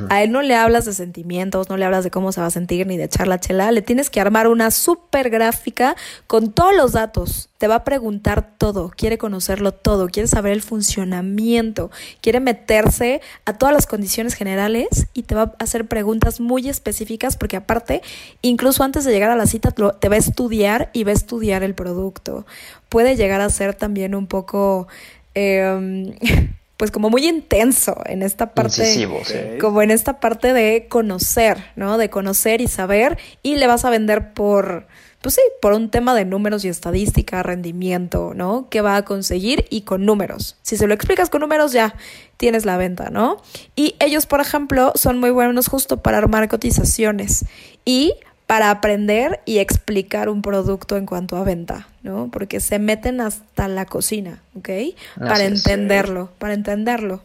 [0.09, 2.51] A él no le hablas de sentimientos, no le hablas de cómo se va a
[2.51, 3.71] sentir ni de echar la chela.
[3.71, 5.95] Le tienes que armar una super gráfica
[6.27, 7.51] con todos los datos.
[7.59, 11.91] Te va a preguntar todo, quiere conocerlo todo, quiere saber el funcionamiento,
[12.23, 17.37] quiere meterse a todas las condiciones generales y te va a hacer preguntas muy específicas
[17.37, 18.03] porque aparte,
[18.41, 21.63] incluso antes de llegar a la cita, te va a estudiar y va a estudiar
[21.63, 22.47] el producto.
[22.89, 24.89] Puede llegar a ser también un poco...
[25.35, 26.15] em,
[26.77, 29.59] pues como muy intenso en esta parte Incisivo, sí.
[29.61, 31.97] Como en esta parte de conocer, ¿no?
[31.99, 34.87] De conocer y saber y le vas a vender por,
[35.23, 38.69] pues sí, por un tema de números y estadística, rendimiento, ¿no?
[38.69, 40.59] Que va a conseguir y con números.
[40.63, 41.95] Si se lo explicas con números ya
[42.37, 43.43] tienes la venta, ¿no?
[43.75, 47.47] Y ellos, por ejemplo, son muy buenos justo para armar cotizaciones
[47.87, 48.13] y
[48.47, 52.29] para aprender y explicar un producto en cuanto a venta, ¿no?
[52.31, 54.69] Porque se meten hasta la cocina, ¿ok?
[55.19, 57.23] Para entenderlo, para entenderlo.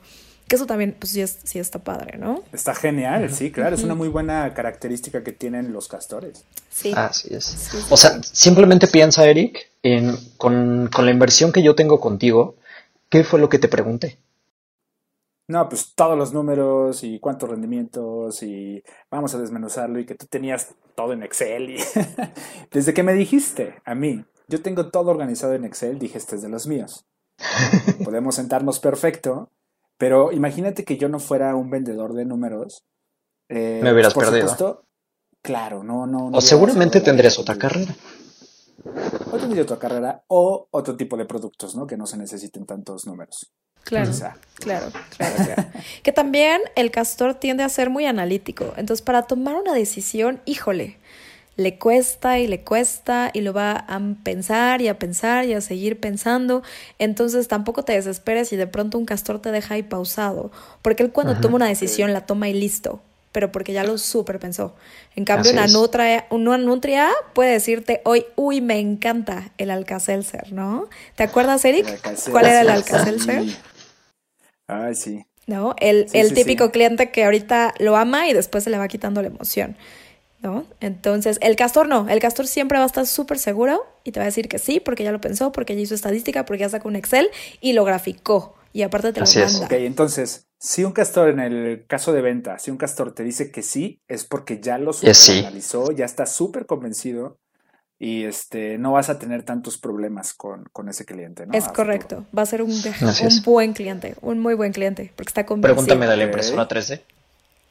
[0.47, 2.43] Que eso también, pues sí, es- sí está padre, ¿no?
[2.51, 3.75] Está genial, sí, claro.
[3.75, 6.43] Es una muy buena característica que tienen los castores.
[6.69, 6.91] Sí.
[6.95, 7.69] Así es.
[7.89, 12.55] O sea, simplemente piensa, Eric, en, con, con la inversión que yo tengo contigo,
[13.09, 14.17] ¿qué fue lo que te pregunté?
[15.51, 20.25] No, pues todos los números y cuántos rendimientos y vamos a desmenuzarlo y que tú
[20.27, 21.71] tenías todo en Excel.
[21.71, 21.77] Y
[22.71, 26.41] Desde que me dijiste a mí, yo tengo todo organizado en Excel, dije, este es
[26.41, 27.05] de los míos.
[28.05, 29.49] Podemos sentarnos perfecto,
[29.97, 32.85] pero imagínate que yo no fuera un vendedor de números.
[33.49, 34.47] eh, Me hubieras por perdido.
[34.47, 34.85] supuesto,
[35.41, 36.29] claro, no, no.
[36.29, 37.93] no O seguramente sido- tendrías otra carrera.
[39.31, 41.85] O tendría otra carrera o otro tipo de productos, ¿no?
[41.85, 43.51] Que no se necesiten tantos números.
[43.83, 44.35] Claro, Quizá.
[44.55, 45.69] claro, claro, claro.
[46.03, 48.73] que también el castor tiende a ser muy analítico.
[48.77, 50.97] Entonces, para tomar una decisión, híjole,
[51.57, 55.61] le cuesta y le cuesta y lo va a pensar y a pensar y a
[55.61, 56.63] seguir pensando.
[56.99, 60.51] Entonces, tampoco te desesperes si de pronto un castor te deja ahí pausado.
[60.81, 63.01] Porque él cuando toma una decisión la toma y listo.
[63.31, 64.75] Pero porque ya lo súper pensó.
[65.15, 70.89] En cambio, una nutria, una nutria puede decirte hoy, uy, me encanta el Alcacelser, ¿no?
[71.15, 72.01] ¿Te acuerdas, Eric?
[72.29, 72.73] ¿Cuál era el sí.
[72.73, 73.45] Alcacelser?
[74.67, 75.25] Ay, sí.
[75.47, 75.75] ¿no?
[75.79, 76.71] El, Sí, el sí, típico sí.
[76.71, 79.77] cliente que ahorita lo ama y después se le va quitando la emoción,
[80.41, 80.65] ¿no?
[80.79, 84.25] Entonces, el castor no, el castor siempre va a estar súper seguro y te va
[84.25, 86.87] a decir que sí, porque ya lo pensó, porque ya hizo estadística, porque ya sacó
[86.87, 89.61] un Excel y lo graficó y aparte te lo Así es.
[89.61, 93.51] Ok, entonces, si un castor en el caso de venta, si un castor te dice
[93.51, 95.39] que sí, es porque ya lo sí.
[95.39, 97.39] analizó, ya está súper convencido
[97.97, 101.53] y este no vas a tener tantos problemas con, con ese cliente, ¿no?
[101.53, 101.75] Es A futuro.
[101.85, 105.75] correcto, va a ser un, un buen cliente, un muy buen cliente, porque está convencido.
[105.75, 107.01] Pregúntame de la impresora 3D.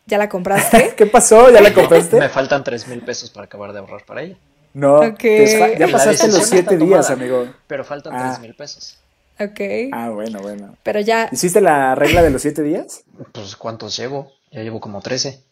[0.06, 0.94] ¿Ya la compraste?
[0.96, 1.50] ¿Qué pasó?
[1.50, 2.18] ¿Ya la compraste?
[2.18, 4.36] Me faltan 3 mil pesos para acabar de ahorrar para ella.
[4.74, 5.18] No, Ok.
[5.18, 7.46] te fa- ya pasaste los está siete tomada, días, amigo.
[7.66, 8.22] Pero faltan Ah.
[8.24, 8.96] 3 mil pesos.
[9.40, 9.60] Ok.
[9.92, 10.76] Ah, bueno, bueno.
[10.82, 13.04] Pero ya, ¿Hiciste la regla de los siete días?
[13.32, 14.32] Pues, ¿cuántos llevo?
[14.52, 15.42] Ya llevo como 13.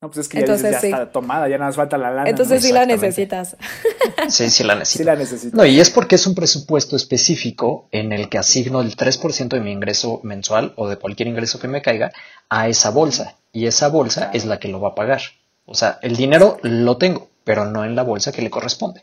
[0.00, 0.92] No, pues es que ya, Entonces, dices, ya sí.
[0.92, 2.30] está tomada, ya nada más falta la lana.
[2.30, 2.68] entonces ¿no?
[2.68, 3.56] sí la necesitas.
[4.28, 5.04] Sí, sí la Sí necesito.
[5.04, 5.56] la necesito.
[5.56, 9.60] No, y es porque es un presupuesto específico en el que asigno el 3% de
[9.60, 12.12] mi ingreso mensual o de cualquier ingreso que me caiga
[12.48, 13.36] a esa bolsa.
[13.52, 15.20] Y esa bolsa es la que lo va a pagar.
[15.66, 19.02] O sea, el dinero lo tengo, pero no en la bolsa que le corresponde.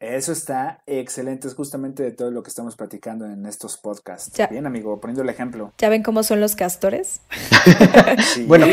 [0.00, 4.32] Eso está excelente, es justamente de todo lo que estamos platicando en estos podcasts.
[4.34, 4.46] Ya.
[4.46, 5.74] Bien, amigo, poniendo el ejemplo.
[5.76, 7.20] ¿Ya ven cómo son los castores?
[8.34, 8.44] Sí.
[8.44, 8.66] Bueno,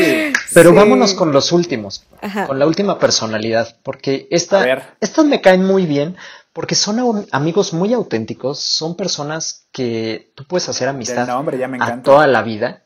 [0.54, 0.76] pero Sí.
[0.76, 2.46] vámonos con los últimos, Ajá.
[2.46, 6.16] con la última personalidad, porque esta, estas me caen muy bien
[6.54, 11.76] porque son amigos muy auténticos, son personas que tú puedes hacer amistad nombre ya me
[11.76, 12.02] a encanta.
[12.02, 12.82] toda la vida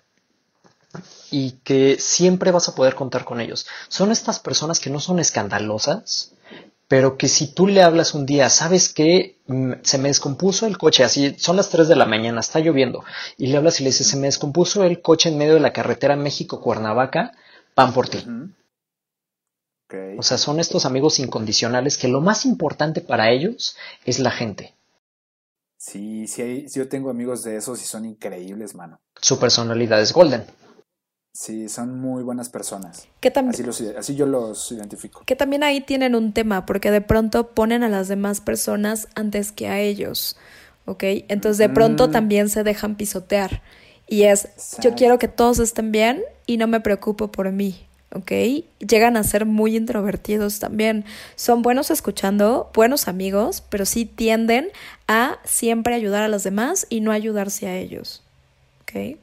[1.31, 3.67] y que siempre vas a poder contar con ellos.
[3.89, 6.33] Son estas personas que no son escandalosas,
[6.93, 10.77] pero que si tú le hablas un día, sabes que mm, se me descompuso el
[10.77, 13.03] coche, así son las 3 de la mañana, está lloviendo,
[13.39, 15.73] y le hablas y le dices, se me descompuso el coche en medio de la
[15.73, 17.33] carretera México-Cuernavaca,
[17.75, 18.23] van por ti.
[20.19, 23.75] O sea, son estos amigos incondicionales que lo más importante para ellos
[24.05, 24.75] es la gente,
[25.79, 29.01] Sí, sí, yo tengo amigos de esos y son increíbles, mano.
[29.19, 30.45] su personalidad es golden.
[31.33, 33.09] Sí, son muy buenas personas.
[33.21, 35.23] Que, Así, los, así yo los identifico.
[35.25, 39.51] que también ahí tienen un tema, porque de pronto ponen a las demás personas antes
[39.51, 40.37] que a ellos.
[40.85, 41.05] ¿Ok?
[41.29, 42.13] Entonces de pronto Mm.
[42.13, 43.63] también se dejan pisotear.
[44.09, 44.49] Y es,
[44.83, 47.87] yo quiero que todos estén bien y no me preocupo por mí.
[48.15, 48.31] ¿Ok?
[48.81, 51.07] Llegan a ser muy introvertidos también.
[51.35, 54.69] Son buenos escuchando, buenos amigos, pero sí tienden
[55.09, 58.23] a siempre ayudar a los demás y no ayudarse a ellos.
[58.83, 59.17] ¿Ok?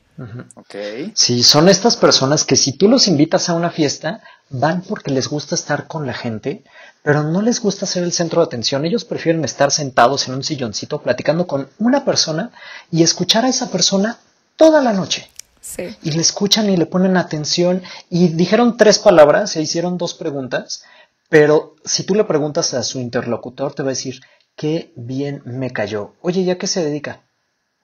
[0.55, 0.75] Ok.
[1.13, 5.27] Sí, son estas personas que si tú los invitas a una fiesta, van porque les
[5.27, 6.63] gusta estar con la gente,
[7.03, 8.85] pero no les gusta ser el centro de atención.
[8.85, 12.51] Ellos prefieren estar sentados en un silloncito platicando con una persona
[12.91, 14.19] y escuchar a esa persona
[14.55, 15.29] toda la noche.
[15.61, 15.95] Sí.
[16.03, 20.83] Y le escuchan y le ponen atención y dijeron tres palabras, se hicieron dos preguntas,
[21.29, 24.21] pero si tú le preguntas a su interlocutor, te va a decir,
[24.55, 26.13] qué bien me cayó.
[26.21, 27.21] Oye, ¿ya qué se dedica?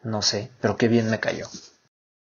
[0.04, 1.48] No sé, pero qué bien me cayó.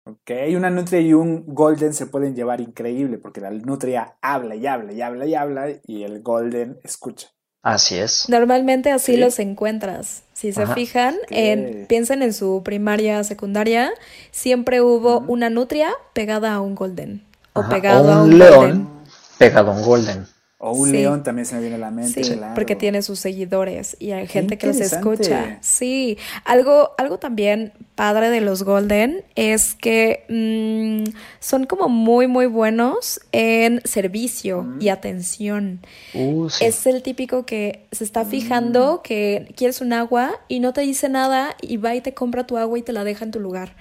[0.04, 4.66] Ok, una nutria y un golden se pueden llevar increíble porque la nutria habla y
[4.66, 7.28] habla y habla y habla y el golden escucha.
[7.62, 8.28] Así es.
[8.28, 9.18] Normalmente así Sí.
[9.18, 10.24] los encuentras.
[10.32, 10.74] Si se Ajá.
[10.74, 13.92] fijan, en, piensen en su primaria, secundaria,
[14.32, 17.24] siempre hubo una nutria pegada a un golden.
[17.52, 18.88] O pegado o a un un león golden.
[19.38, 20.26] pegado a un golden.
[20.64, 20.92] O un Sí.
[20.92, 22.22] león también se me viene a la mente.
[22.22, 22.54] Sí, claro.
[22.54, 25.58] porque tiene sus seguidores y hay gente que los escucha.
[25.60, 32.46] Sí, algo, algo también padre de los Golden es que mm, son como muy, muy
[32.46, 35.80] buenos en servicio y atención.
[36.14, 36.64] Uh, sí.
[36.64, 41.08] Es el típico que se está fijando que quieres un agua y no te dice
[41.08, 43.74] nada y va y te compra tu agua y te la deja en tu lugar.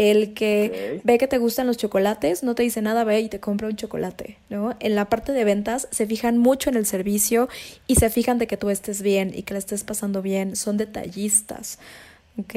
[0.00, 3.38] El que ve que te gustan los chocolates, no te dice nada, ve y te
[3.38, 4.74] compra un chocolate, ¿no?
[4.80, 7.50] En la parte de ventas se fijan mucho en el servicio
[7.86, 10.56] y se fijan de que tú estés bien y que la estés pasando bien.
[10.56, 11.78] Son detallistas,
[12.38, 12.54] ¿ok?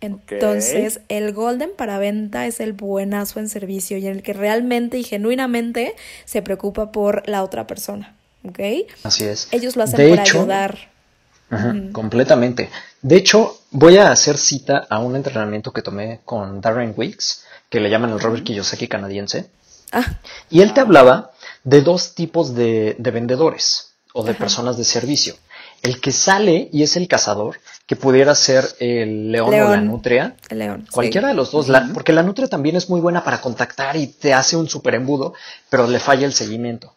[0.00, 4.96] Entonces, el golden para venta es el buenazo en servicio y en el que realmente
[4.96, 8.14] y genuinamente se preocupa por la otra persona,
[8.46, 8.60] ¿ok?
[9.02, 9.48] Así es.
[9.50, 10.78] Ellos lo hacen De por hecho, ayudar.
[11.50, 11.74] Ajá.
[11.90, 12.68] Completamente.
[13.04, 17.78] De hecho, voy a hacer cita a un entrenamiento que tomé con Darren Weeks, que
[17.78, 19.50] le llaman el Robert Kiyosaki canadiense,
[19.92, 21.32] Ah, y él te hablaba
[21.64, 24.38] de dos tipos de, de vendedores o de Ajá.
[24.40, 25.34] personas de servicio.
[25.82, 30.34] El que sale y es el cazador, que pudiera ser el león, o la nutria,
[30.48, 30.84] el león.
[30.86, 30.92] sí.
[30.94, 34.06] Cualquiera de los dos, la- porque la nutria también es muy buena para contactar y
[34.06, 35.34] te hace un super embudo,
[35.68, 36.96] pero le falla el seguimiento.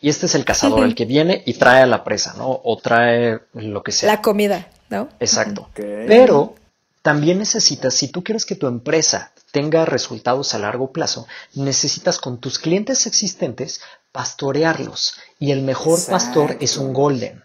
[0.00, 2.60] Y este es el cazador, el que viene y trae a la presa, ¿no?
[2.64, 4.08] O trae lo que sea.
[4.12, 5.08] La comida, ¿no?
[5.20, 5.68] Exacto.
[5.74, 6.54] Pero
[7.02, 12.38] también necesitas, si tú quieres que tu empresa tenga resultados a largo plazo, necesitas con
[12.38, 13.80] tus clientes existentes
[14.12, 15.14] pastorearlos.
[15.38, 17.44] Y el mejor pastor es un golden.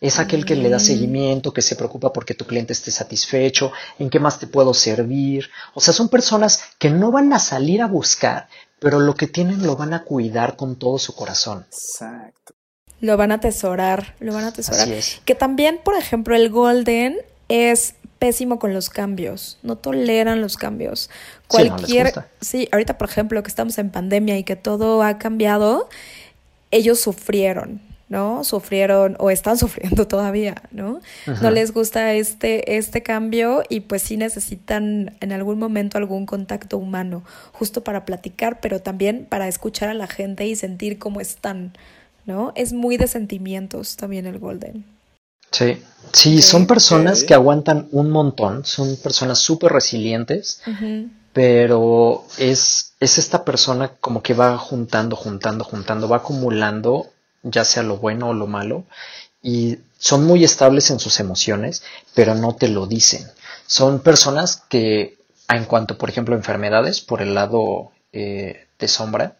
[0.00, 4.10] Es aquel que le da seguimiento, que se preocupa porque tu cliente esté satisfecho, en
[4.10, 5.50] qué más te puedo servir.
[5.74, 8.48] O sea, son personas que no van a salir a buscar,
[8.78, 11.66] pero lo que tienen lo van a cuidar con todo su corazón.
[11.72, 12.54] Exacto.
[13.00, 14.82] Lo van a atesorar, lo van a atesorar.
[14.82, 15.20] Así es.
[15.24, 17.16] Que también, por ejemplo, el golden
[17.48, 21.10] es pésimo con los cambios, no toleran los cambios.
[21.48, 25.02] Sí, no les Cualquier, sí, ahorita por ejemplo que estamos en pandemia y que todo
[25.02, 25.88] ha cambiado,
[26.70, 28.42] ellos sufrieron, ¿no?
[28.42, 31.00] Sufrieron o están sufriendo todavía, ¿no?
[31.26, 31.42] Ajá.
[31.42, 36.76] No les gusta este, este cambio y pues sí necesitan en algún momento algún contacto
[36.76, 37.22] humano,
[37.52, 41.72] justo para platicar, pero también para escuchar a la gente y sentir cómo están,
[42.28, 42.52] ¿no?
[42.54, 44.84] Es muy de sentimientos también el golden.
[45.50, 50.60] Sí, sí, son personas que aguantan un montón, son personas súper resilientes,
[51.32, 57.06] pero es, es esta persona como que va juntando, juntando, juntando, va acumulando,
[57.42, 58.84] ya sea lo bueno o lo malo,
[59.42, 61.82] y son muy estables en sus emociones,
[62.14, 63.26] pero no te lo dicen.
[63.66, 65.16] Son personas que,
[65.48, 69.38] en cuanto, por ejemplo, a enfermedades, por el lado eh, de sombra,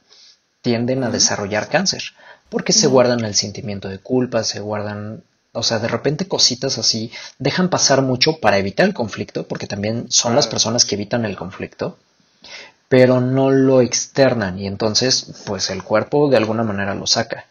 [0.63, 2.03] tienden a desarrollar cáncer,
[2.49, 5.23] porque se guardan el sentimiento de culpa, se guardan
[5.53, 10.07] o sea, de repente cositas así dejan pasar mucho para evitar el conflicto, porque también
[10.09, 11.99] son las personas que evitan el conflicto,
[12.89, 17.47] pero no lo externan y entonces pues el cuerpo de alguna manera lo saca.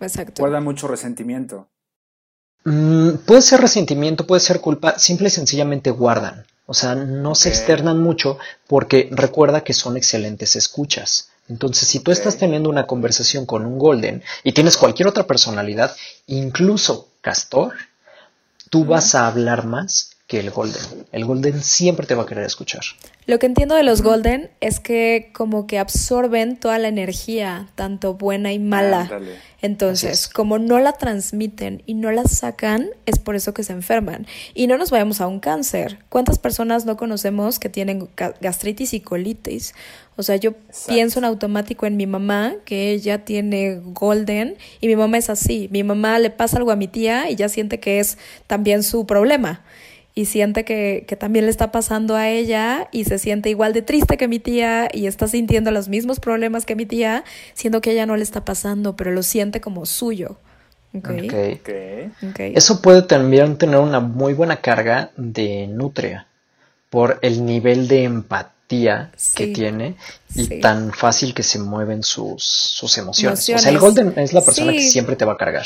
[0.00, 0.42] Exacto.
[0.42, 1.68] Guarda mucho resentimiento.
[2.64, 6.46] Mm, puede ser resentimiento, puede ser culpa, simple y sencillamente guardan.
[6.66, 11.31] O sea, no se externan mucho porque recuerda que son excelentes escuchas.
[11.52, 15.94] Entonces, si tú estás teniendo una conversación con un Golden y tienes cualquier otra personalidad,
[16.26, 17.74] incluso Castor,
[18.70, 21.04] tú vas a hablar más que el Golden.
[21.12, 22.80] El Golden siempre te va a querer escuchar.
[23.26, 28.14] Lo que entiendo de los Golden es que como que absorben toda la energía, tanto
[28.14, 29.10] buena y mala.
[29.60, 34.26] Entonces, como no la transmiten y no la sacan, es por eso que se enferman.
[34.54, 35.98] Y no nos vayamos a un cáncer.
[36.08, 38.08] ¿Cuántas personas no conocemos que tienen
[38.40, 39.74] gastritis y colitis?
[40.16, 40.54] O sea, yo
[40.88, 45.68] pienso en automático en mi mamá, que ella tiene golden, y mi mamá es así.
[45.70, 48.16] Mi mamá le pasa algo a mi tía y ya siente que es
[48.46, 49.60] también su problema
[50.14, 53.82] y siente que, que, también le está pasando a ella y se siente igual de
[53.82, 57.92] triste que mi tía y está sintiendo los mismos problemas que mi tía, siendo que
[57.92, 60.36] ella no le está pasando, pero lo siente como suyo.
[60.94, 61.58] Okay.
[62.22, 62.52] Okay.
[62.54, 66.26] Eso puede también tener una muy buena carga de nutria
[66.90, 69.96] por el nivel de empatía que tiene
[70.34, 73.48] y tan fácil que se mueven sus, sus emociones.
[73.48, 75.64] O sea, el Golden es la persona que siempre te va a cargar.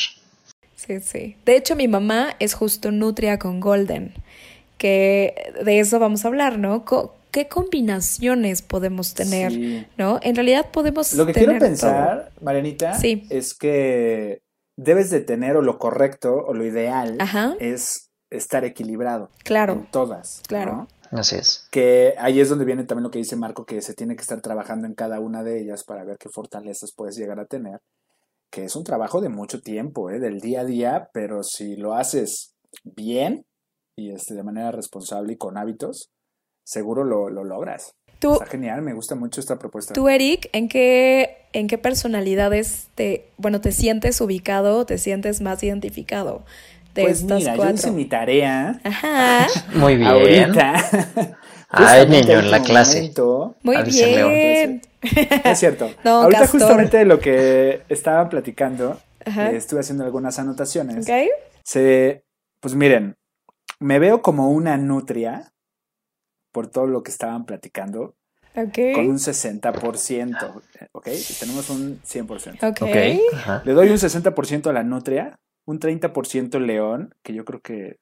[0.76, 1.36] Sí, sí.
[1.44, 4.14] De hecho, mi mamá es justo nutria con Golden
[4.78, 6.84] que de eso vamos a hablar, ¿no?
[7.30, 10.18] ¿Qué combinaciones podemos tener, no?
[10.22, 14.42] En realidad podemos Lo que quiero pensar, Marianita, es que
[14.76, 17.18] debes de tener o lo correcto o lo ideal
[17.60, 19.30] es estar equilibrado.
[19.44, 19.74] Claro.
[19.74, 20.42] En todas.
[20.46, 20.88] Claro.
[21.10, 21.68] Así es.
[21.70, 24.40] Que ahí es donde viene también lo que dice Marco, que se tiene que estar
[24.40, 27.80] trabajando en cada una de ellas para ver qué fortalezas puedes llegar a tener.
[28.50, 30.18] Que es un trabajo de mucho tiempo, ¿eh?
[30.18, 32.54] del día a día, pero si lo haces
[32.84, 33.44] bien,
[33.96, 36.10] y este, de manera responsable y con hábitos,
[36.64, 37.94] seguro lo, lo logras.
[38.18, 39.94] Tú, Está genial, me gusta mucho esta propuesta.
[39.94, 45.62] Tú, Eric, ¿en qué, en qué personalidades te, bueno, te sientes ubicado, te sientes más
[45.62, 46.44] identificado?
[46.94, 48.80] De pues mira, yo hice mi tarea.
[48.84, 49.46] Ajá.
[49.74, 50.08] Muy bien.
[50.08, 50.74] Ahorita.
[51.68, 53.12] Ay, niño, en la clase.
[53.62, 54.80] Muy bien.
[55.44, 55.90] Es cierto.
[56.04, 61.04] Ahorita justamente lo que estaban platicando, eh, estuve haciendo algunas anotaciones.
[61.04, 61.28] Okay.
[61.64, 62.24] Se,
[62.60, 63.16] pues miren,
[63.80, 65.52] me veo como una nutria
[66.52, 68.16] por todo lo que estaban platicando.
[68.54, 68.94] Okay.
[68.94, 70.62] Con un 60%.
[70.92, 71.08] ¿Ok?
[71.38, 72.70] Tenemos un 100%.
[72.70, 72.82] Ok.
[72.82, 73.20] okay.
[73.64, 77.98] Le doy un 60% a la nutria, un 30% león, que yo creo que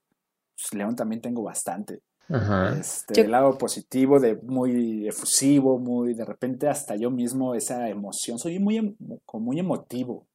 [0.54, 2.00] pues, león también tengo bastante.
[2.28, 2.76] Ajá.
[2.78, 8.38] Este, El lado positivo, de muy efusivo, muy de repente hasta yo mismo esa emoción.
[8.38, 8.96] Soy muy, em,
[9.26, 10.28] como muy emotivo.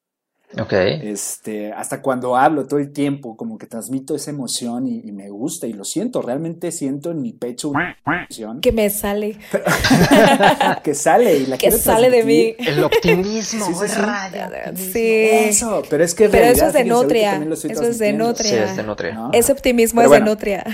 [0.58, 0.74] Ok.
[0.74, 5.68] Este, hasta cuando hablo todo el tiempo, como que transmito esa emoción y, me gusta
[5.68, 8.60] y lo siento, realmente siento en mi pecho una emoción.
[8.62, 9.38] Que me sale.
[10.84, 12.56] que sale y la que sale de mí.
[12.58, 15.22] El optimismo, sí, sí, sí.
[15.32, 17.36] Eso, pero es que Pero eso es de nutria.
[17.38, 18.50] Eso es de nutria.
[18.50, 19.30] Sí, es de nutria.
[19.34, 20.66] Ese optimismo es de nutria.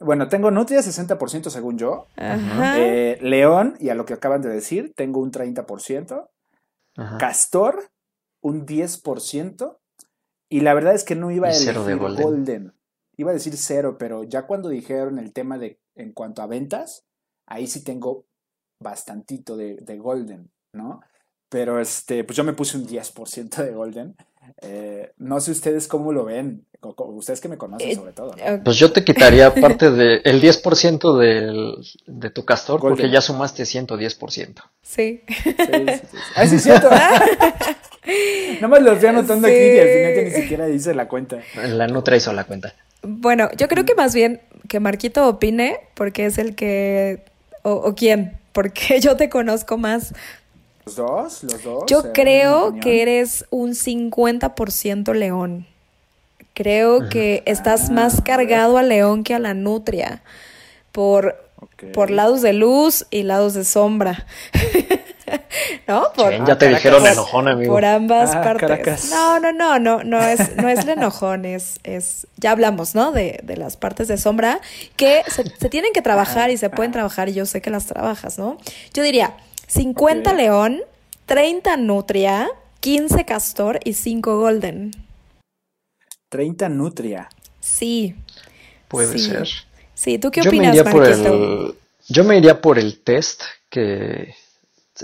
[0.00, 2.08] bueno, tengo nutria 60% según yo.
[2.16, 2.74] Ajá.
[2.78, 6.28] Eh, León, y a lo que acaban de decir, tengo un 30%.
[6.96, 7.18] Ajá.
[7.18, 7.90] Castor,
[8.40, 9.78] un 10%.
[10.48, 12.74] Y la verdad es que no iba a decir golden.
[13.16, 17.04] Iba a decir cero, pero ya cuando dijeron el tema de en cuanto a ventas,
[17.46, 18.26] ahí sí tengo
[18.80, 21.00] bastantito de, de Golden, ¿no?
[21.48, 24.16] Pero este, pues yo me puse un 10% de Golden.
[24.62, 28.34] Eh, no sé ustedes cómo lo ven, ustedes que me conocen eh, sobre todo.
[28.36, 28.64] ¿no?
[28.64, 31.76] Pues yo te quitaría parte del el 10% del,
[32.06, 34.62] de tu castor porque ya sumaste 110%.
[34.82, 35.22] Sí.
[35.26, 36.16] Sí, sí, sí.
[36.36, 36.88] Ah, sí, cierto.
[38.54, 41.38] Nada más lo estoy anotando aquí y al final que ni siquiera dice la cuenta.
[41.54, 42.74] La Nutra hizo la cuenta.
[43.02, 47.24] Bueno, yo creo que más bien que Marquito opine, porque es el que.
[47.62, 48.38] ¿O, quién?
[48.52, 50.14] Porque yo te conozco más.
[50.86, 51.42] ¿Los dos?
[51.44, 51.84] ¿Los dos?
[51.86, 55.66] Yo creo que eres un 50% león.
[56.54, 60.22] Creo que estás más cargado a león que a la nutria.
[60.92, 61.36] Por,
[61.94, 64.26] por lados de luz y lados de sombra.
[65.88, 66.04] ¿no?
[66.14, 67.72] Por, ya te dijeron enojón, amigo.
[67.74, 68.68] Por ambas Ah, partes.
[68.68, 69.10] Caracas.
[69.10, 73.12] No, no, no, no, no es, no es el enojón, es, es, ya hablamos, ¿no?
[73.12, 74.60] De, de las partes de sombra
[74.96, 77.86] que se, se tienen que trabajar y se pueden trabajar y yo sé que las
[77.86, 78.58] trabajas, ¿no?
[78.94, 79.34] Yo diría
[79.66, 80.36] 50 Ok.
[80.36, 80.80] león,
[81.26, 82.48] 30 nutria,
[82.80, 84.92] 15 castor y 5 golden.
[86.28, 87.28] 30 nutria.
[87.60, 88.14] Sí.
[88.88, 89.28] Puede Sí.
[89.30, 89.48] ser.
[89.94, 91.34] Sí, ¿tú qué yo me opinas, iría por Marquito?
[91.34, 91.74] el,
[92.08, 94.34] yo me iría por el test que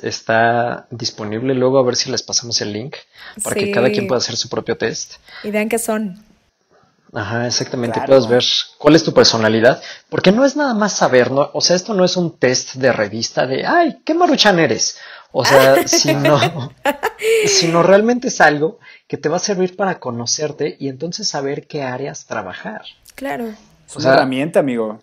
[0.03, 1.55] está disponible.
[1.55, 2.97] Luego a ver si les pasamos el link
[3.43, 5.15] para que cada quien pueda hacer su propio test.
[5.45, 6.25] Y vean qué son.
[7.13, 7.95] Ajá, exactamente.
[7.95, 8.09] Claro.
[8.09, 8.45] Puedes ver
[8.79, 9.81] cuál es tu personalidad.
[10.09, 11.51] Porque no es nada más saber, ¿no?
[11.55, 14.99] O sea, esto no es un test de revista de, ay, qué maruchan eres.
[15.33, 16.39] O sea, sino,
[17.47, 21.83] sino realmente es algo que te va a servir para conocerte y entonces saber qué
[21.83, 22.83] áreas trabajar.
[23.15, 23.47] Claro.
[23.49, 25.01] Es O una sea- herramienta, amigo.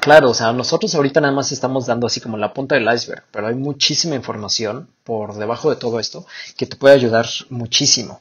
[0.00, 3.24] Claro, o sea, nosotros ahorita nada más estamos dando así como la punta del iceberg,
[3.30, 6.26] pero hay muchísima información por debajo de todo esto
[6.56, 8.20] que te puede ayudar muchísimo.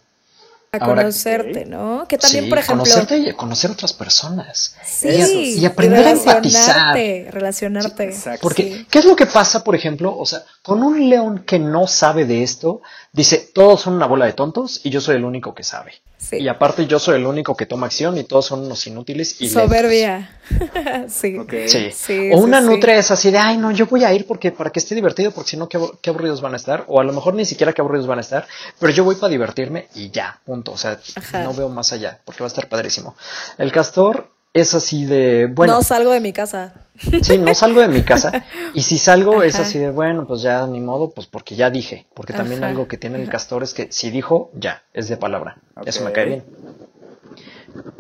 [0.72, 2.06] A Ahora- conocerte, ¿no?
[2.08, 2.84] Que también, Sí, por ejemplo.
[2.84, 4.76] conocerte y conocer otras personas.
[4.86, 5.28] Sí, Y, a-
[5.62, 6.44] y aprender a empatizar.
[6.44, 8.04] relacionarte, Relacionarte.
[8.06, 8.40] Exacto.
[8.42, 8.88] Porque, Sí.
[8.90, 10.14] ¿qué es lo que pasa, por ejemplo?
[10.18, 12.82] O sea, con un león que no sabe de esto,
[13.16, 15.94] dice, todos son una bola de tontos y yo soy el único que sabe.
[16.18, 16.38] Sí.
[16.38, 19.50] Y aparte yo soy el único que toma acción y todos son unos inútiles y.
[19.50, 20.40] Soberbia.
[21.08, 21.38] sí.
[21.38, 21.54] Ok.
[21.68, 21.92] Sí.
[21.92, 22.68] Sí, o una sí.
[22.68, 25.32] nutria es así de, ay, no, yo voy a ir porque para que esté divertido,
[25.32, 26.84] porque si no, qué, qué aburridos van a estar.
[26.88, 28.48] O a lo mejor ni siquiera qué aburridos van a estar,
[28.80, 30.72] pero yo voy para divertirme y ya, punto.
[30.72, 31.44] O sea, Ajá.
[31.44, 33.16] no veo más allá, porque va a estar padrísimo.
[33.58, 36.74] El castor es así de, bueno, No salgo de mi casa.
[37.22, 38.46] sí, no salgo de mi casa.
[38.74, 42.06] Y si salgo es así de, bueno, pues ya ni modo, pues porque ya dije.
[42.14, 42.72] Porque también Ajá.
[42.72, 45.58] algo que tiene el castor es que si dijo, ya, es de palabra.
[45.86, 46.44] Eso me cae bien.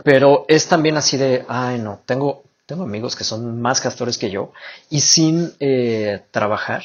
[0.05, 4.29] Pero es también así de, ay, no, tengo, tengo amigos que son más castores que
[4.29, 4.53] yo
[4.89, 6.83] y sin eh, trabajar.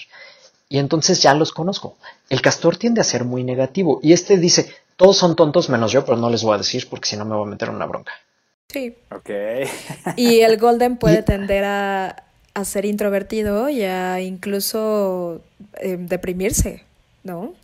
[0.69, 1.97] Y entonces ya los conozco.
[2.29, 4.01] El castor tiende a ser muy negativo.
[4.03, 7.09] Y este dice, todos son tontos menos yo, pero no les voy a decir porque
[7.09, 8.13] si no me voy a meter en una bronca.
[8.73, 8.95] Sí.
[9.11, 9.31] Ok.
[10.17, 15.43] Y el golden puede tender a, a ser introvertido y a incluso
[15.81, 16.85] eh, deprimirse,
[17.25, 17.55] ¿no?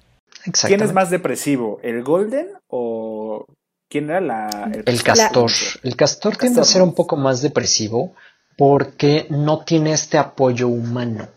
[0.67, 1.81] ¿Quién es más depresivo?
[1.83, 3.47] ¿El Golden o
[3.89, 5.51] quién era la El castor.
[5.83, 8.15] El castor tiende a ser un poco más depresivo
[8.57, 11.29] porque no tiene este apoyo humano.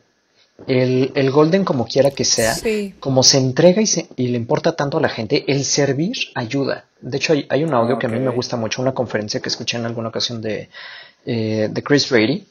[0.67, 2.93] El, el Golden, como quiera que sea, Sí.
[2.99, 6.85] como se entrega y, se- y le importa tanto a la gente, el servir ayuda.
[7.01, 9.49] De hecho, hay, hay un audio que a mí me gusta mucho, una conferencia que
[9.49, 10.69] escuché en alguna ocasión de,
[11.25, 12.45] eh, de Chris Brady,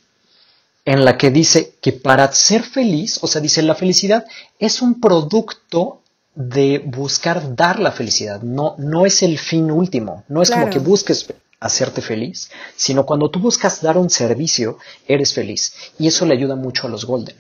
[0.85, 4.25] en la que dice que para ser feliz, o sea, dice, la felicidad
[4.59, 6.01] es un producto
[6.35, 10.79] de buscar dar la felicidad, no, no es el fin último, no es como que
[10.79, 11.27] busques
[11.61, 14.79] hacerte feliz, sino cuando tú buscas dar un servicio,
[15.09, 15.75] eres feliz.
[15.99, 17.37] Y eso le ayuda mucho a los Golden.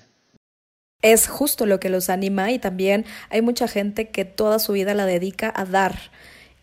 [1.02, 4.94] Es justo lo que los anima y también hay mucha gente que toda su vida
[4.94, 5.96] la dedica a dar.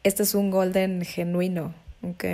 [0.04, 1.74] Este es un golden genuino,
[2.04, 2.26] ¿ok?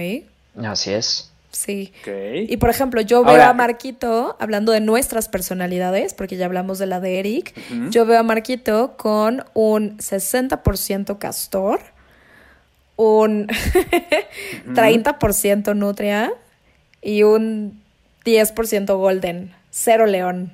[0.65, 1.31] Así es.
[1.51, 1.93] Sí.
[2.01, 2.49] Ok.
[2.49, 6.79] Y por ejemplo, yo veo Ahora- a Marquito, hablando de nuestras personalidades, porque ya hablamos
[6.79, 7.53] de la de Eric,
[7.91, 11.81] yo veo a Marquito con un 60% castor,
[12.95, 13.47] un
[14.73, 16.33] 30% nutria
[17.01, 17.79] y un
[18.25, 19.53] 10% golden.
[19.69, 20.51] Cero león.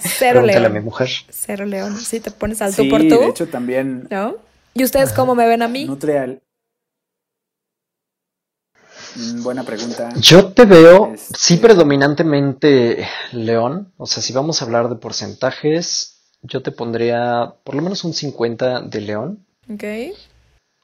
[0.00, 0.84] Cero Pregúntale a mi león.
[0.84, 1.08] mujer.
[1.30, 1.96] Cero león.
[1.98, 3.20] Sí, te pones al tú Sí, por tú.
[3.20, 4.36] de hecho también ¿No?
[4.74, 5.84] ¿Y ustedes cómo me ven a mí?
[5.84, 6.38] Nutria.
[9.16, 10.10] Mm, Buena pregunta.
[10.16, 13.92] Yo te veo, Este- sí, predominantemente León.
[13.96, 18.12] O sea, si vamos a hablar de porcentajes, yo te pondría por lo menos un
[18.12, 19.84] 50 de León, Ok.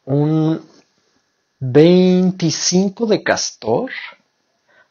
[0.04, 0.62] un
[1.58, 3.90] 25 de Castor,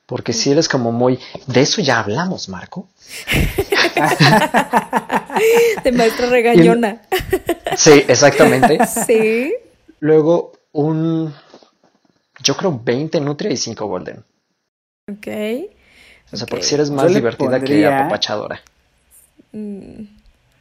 [0.10, 1.20] porque si eres como muy...
[1.48, 2.90] De eso ya hablamos, Marco.
[5.84, 7.02] De maestra regañona.
[7.78, 8.80] Sí, exactamente.
[9.06, 9.54] Sí.
[10.00, 11.34] Luego un...
[12.42, 14.24] Yo creo 20 Nutria y 5 Golden.
[15.12, 15.28] Ok.
[16.32, 16.50] O sea, Ok.
[16.50, 18.62] porque si eres más divertida que apapachadora.
[19.52, 20.04] Mm,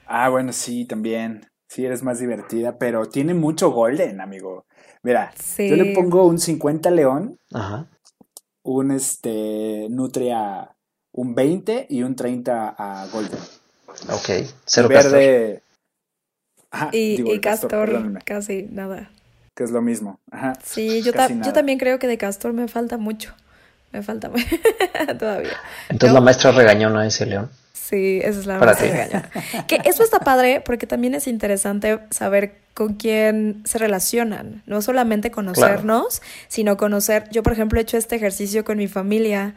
[0.06, 1.46] Ah, bueno, sí, también.
[1.68, 4.64] Sí, eres más divertida, pero tiene mucho golden, amigo.
[5.02, 5.68] Mira, Sí.
[5.68, 7.86] yo le pongo un 50 león, Ajá.
[8.68, 10.70] Un este nutria,
[11.12, 13.38] un 20 y un 30 a golden.
[14.10, 14.46] Ok.
[14.66, 15.12] Cero Castor.
[15.12, 15.62] verde.
[16.70, 19.10] Ajá, Y, digo, y Castor, casi nada.
[19.54, 20.20] que es lo mismo.
[20.30, 20.52] Ajá.
[20.62, 23.32] Sí, yo, ta- yo también creo que de Castor me falta mucho.
[23.90, 24.30] Me falta
[25.18, 25.56] todavía.
[25.88, 26.14] Entonces ¿No?
[26.16, 27.50] la maestra regañona ese León.
[27.88, 29.30] Sí, esa es la Para regañona.
[29.66, 34.62] Que eso está padre porque también es interesante saber con quién se relacionan.
[34.66, 37.24] No solamente conocernos, sino conocer.
[37.30, 39.54] Yo, por ejemplo, he hecho este ejercicio con mi familia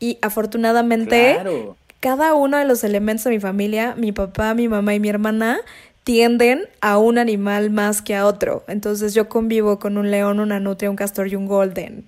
[0.00, 1.76] y afortunadamente Claro.
[2.00, 5.58] cada uno de los elementos de mi familia, mi papá, mi mamá y mi hermana,
[6.04, 8.64] tienden a un animal más que a otro.
[8.68, 12.04] Entonces yo convivo con un león, una nutria, un castor y un golden.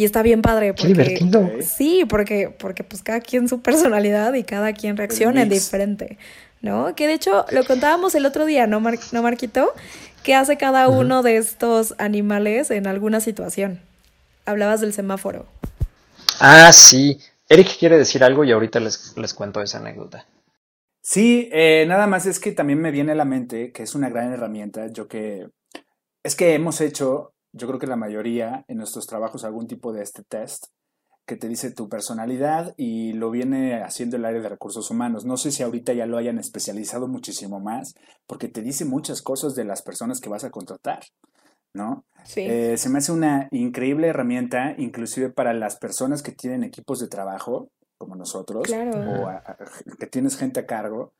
[0.00, 1.50] Y está bien padre porque divertido.
[1.60, 6.16] sí, porque porque pues cada quien su personalidad y cada quien reacciona diferente,
[6.62, 6.94] ¿no?
[6.94, 9.74] Que de hecho lo contábamos el otro día, ¿no, no Marquito?
[10.22, 13.82] ¿Qué hace cada uno de estos animales en alguna situación?
[14.46, 15.44] Hablabas del semáforo.
[16.38, 17.20] Ah, sí.
[17.46, 20.24] Eric quiere decir algo y ahorita les, les cuento esa anécdota.
[21.02, 24.08] Sí, eh, nada más es que también me viene a la mente que es una
[24.08, 24.86] gran herramienta.
[24.86, 25.46] Yo que
[26.24, 30.02] es que hemos hecho, yo creo que la mayoría en nuestros trabajos algún tipo de
[30.02, 30.66] este test
[31.26, 35.24] que te dice tu personalidad y lo viene haciendo el área de recursos humanos.
[35.24, 37.94] No sé si ahorita ya lo hayan especializado muchísimo más,
[38.26, 41.04] porque te dice muchas cosas de las personas que vas a contratar,
[41.72, 42.04] ¿no?
[42.24, 42.40] Sí.
[42.40, 47.06] Eh, se me hace una increíble herramienta, inclusive para las personas que tienen equipos de
[47.06, 51.12] trabajo, como nosotros, o que tienes gente a cargo,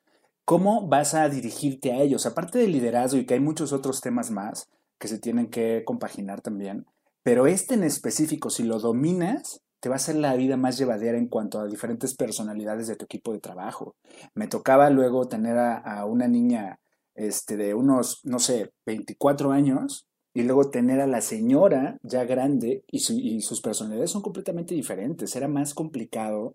[0.44, 2.26] ¿cómo vas a dirigirte a ellos?
[2.26, 4.68] Aparte del liderazgo y que hay muchos otros temas más
[5.00, 6.86] que se tienen que compaginar también,
[7.22, 11.18] pero este en específico, si lo dominas, te va a hacer la vida más llevadera
[11.18, 13.96] en cuanto a diferentes personalidades de tu equipo de trabajo.
[14.34, 16.78] Me tocaba luego tener a, una niña
[17.14, 22.84] este, de unos, no sé, 24 años y luego tener a la señora ya grande
[22.86, 23.00] y,
[23.40, 25.34] sus personalidades son completamente diferentes.
[25.34, 26.54] Era más complicado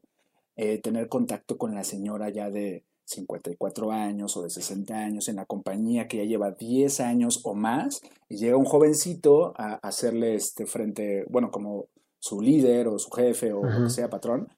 [0.55, 5.37] eh, tener contacto con la señora ya de 54 años o de 60 años en
[5.37, 10.35] la compañía que ya lleva 10 años o más y llega un jovencito a hacerle
[10.35, 11.85] este frente, bueno, como
[12.19, 14.49] su líder o su jefe o lo que sea patrón.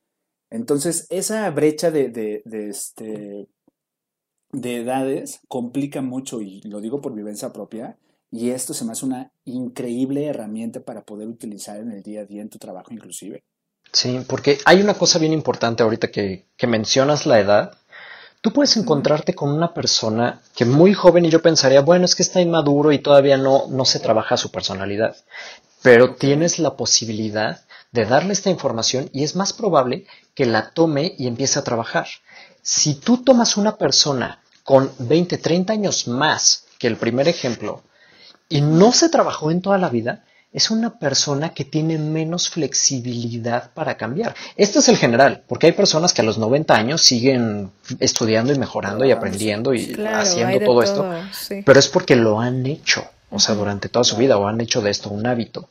[0.49, 3.47] Entonces, esa brecha de, de, de, este,
[4.51, 7.97] de edades complica mucho y lo digo por vivencia propia.
[8.31, 12.25] Y esto se me hace una increíble herramienta para poder utilizar en el día a
[12.25, 13.43] día en tu trabajo inclusive.
[13.91, 17.77] Sí, porque hay una cosa bien importante ahorita que, que mencionas la edad.
[18.41, 22.23] Tú puedes encontrarte con una persona que muy joven y yo pensaría, bueno, es que
[22.23, 25.15] está inmaduro y todavía no, no se trabaja su personalidad,
[25.81, 27.61] pero tienes la posibilidad
[27.91, 32.07] de darle esta información y es más probable que la tome y empiece a trabajar.
[32.61, 37.83] Si tú tomas una persona con 20, 30 años más que el primer ejemplo
[38.49, 40.25] y no se trabajó en toda la vida,
[40.57, 44.33] es una persona que tiene menos flexibilidad para cambiar.
[44.55, 48.57] Esto es el general, porque hay personas que a los 90 años siguen estudiando y
[48.57, 51.07] mejorando y aprendiendo y haciendo todo, esto,
[51.63, 54.81] pero es porque lo han hecho, o sea, durante toda su vida o han hecho
[54.81, 55.69] de esto un hábito.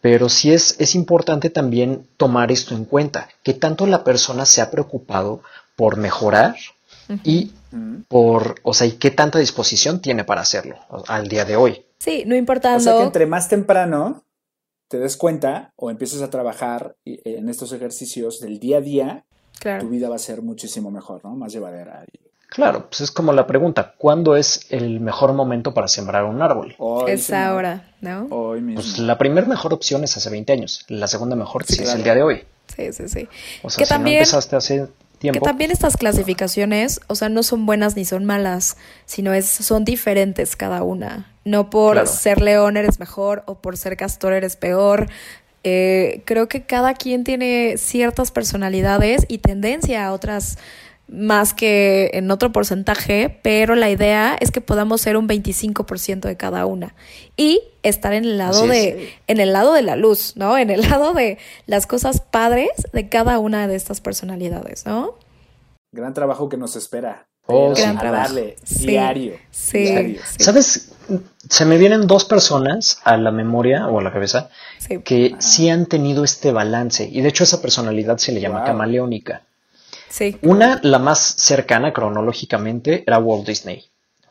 [0.00, 4.62] Pero sí es, es importante también tomar esto en cuenta, que tanto la persona se
[4.62, 5.42] ha preocupado
[5.76, 6.56] por mejorar
[7.22, 7.52] y
[8.08, 11.84] por, o sea, y qué tanta disposición tiene para hacerlo al día de hoy.
[12.08, 12.78] Sí, no importando.
[12.78, 14.24] O sea que entre más temprano
[14.88, 19.24] te des cuenta o empieces a trabajar en estos ejercicios del día a día,
[19.80, 21.36] tu vida va a ser muchísimo mejor, ¿no?
[21.36, 22.04] Más llevadera.
[22.48, 26.74] Claro, pues es como la pregunta, ¿cuándo es el mejor momento para sembrar un árbol?
[27.06, 28.26] es ahora, ¿no?
[28.30, 28.80] Hoy mismo.
[28.80, 32.02] Pues la primera mejor opción es hace 20 años, la segunda mejor sí, es el
[32.02, 32.44] día de hoy.
[32.74, 33.28] Sí, sí, sí.
[33.62, 34.16] O sea, si también...
[34.16, 34.88] no empezaste hace
[35.20, 39.84] que también estas clasificaciones, o sea, no son buenas ni son malas, sino es, son
[39.84, 41.32] diferentes cada una.
[41.44, 45.08] No por ser león eres mejor o por ser castor eres peor.
[45.64, 50.58] Eh, creo que cada quien tiene ciertas personalidades y tendencia a otras
[51.08, 56.36] más que en otro porcentaje, pero la idea es que podamos ser un 25% de
[56.36, 56.94] cada una
[57.36, 60.58] y estar en el lado de en el lado de la luz, ¿no?
[60.58, 65.14] En el lado de las cosas padres de cada una de estas personalidades, ¿no?
[65.92, 67.26] Gran trabajo que nos espera.
[67.50, 68.34] Oh, Gran trabajo.
[68.80, 69.36] diario.
[69.50, 70.92] Sí, ¿Sabes?
[71.48, 74.50] Se me vienen dos personas a la memoria o a la cabeza
[75.02, 79.47] que sí han tenido este balance y de hecho esa personalidad se le llama camaleónica.
[80.42, 83.84] Una, la más cercana cronológicamente, era Walt Disney.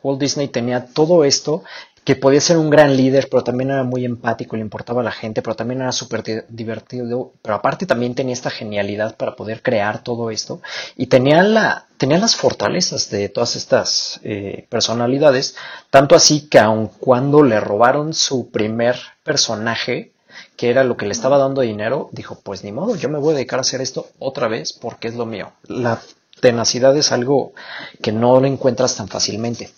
[0.04, 1.64] Walt Disney tenía todo esto
[2.08, 5.12] que podía ser un gran líder, pero también era muy empático, le importaba a la
[5.12, 10.04] gente, pero también era súper divertido, pero aparte también tenía esta genialidad para poder crear
[10.04, 10.62] todo esto
[10.96, 15.58] y tenía, la, tenía las fortalezas de todas estas eh, personalidades,
[15.90, 20.14] tanto así que aun cuando le robaron su primer personaje,
[20.56, 23.34] que era lo que le estaba dando dinero, dijo, pues ni modo, yo me voy
[23.34, 25.54] a dedicar a hacer esto otra vez porque es lo mío.
[25.64, 26.02] La
[26.40, 27.54] tenacidad es algo
[28.02, 29.72] que no lo encuentras tan fácilmente.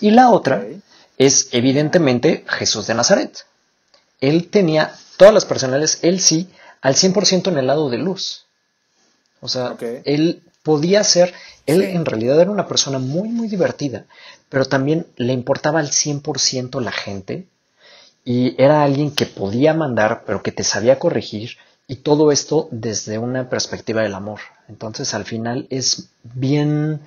[0.00, 0.64] Y la otra
[1.18, 3.46] es evidentemente Jesús de Nazaret.
[4.20, 6.48] Él tenía todas las personales, él sí,
[6.80, 8.46] al 100% en el lado de luz.
[9.40, 11.34] O sea, él podía ser,
[11.66, 14.06] él en realidad era una persona muy, muy divertida,
[14.48, 17.46] pero también le importaba al 100% la gente
[18.24, 23.18] y era alguien que podía mandar, pero que te sabía corregir Y todo esto desde
[23.18, 24.40] una perspectiva del amor.
[24.68, 27.00] Entonces al final es bien,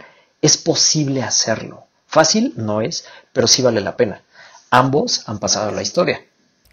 [0.44, 1.86] es posible hacerlo.
[2.06, 4.22] Fácil no es, pero sí vale la pena.
[4.70, 6.22] Ambos han pasado la historia.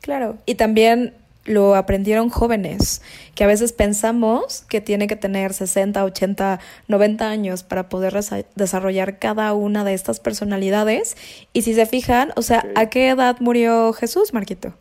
[0.03, 1.15] Claro, y también
[1.45, 3.03] lo aprendieron jóvenes,
[3.35, 8.19] que a veces pensamos que tiene que tener 60, 80, 90 años para poder
[8.55, 11.17] desarrollar cada una de estas personalidades.
[11.53, 14.75] Y si se fijan, o sea, ¿a qué edad murió Jesús, Marquito?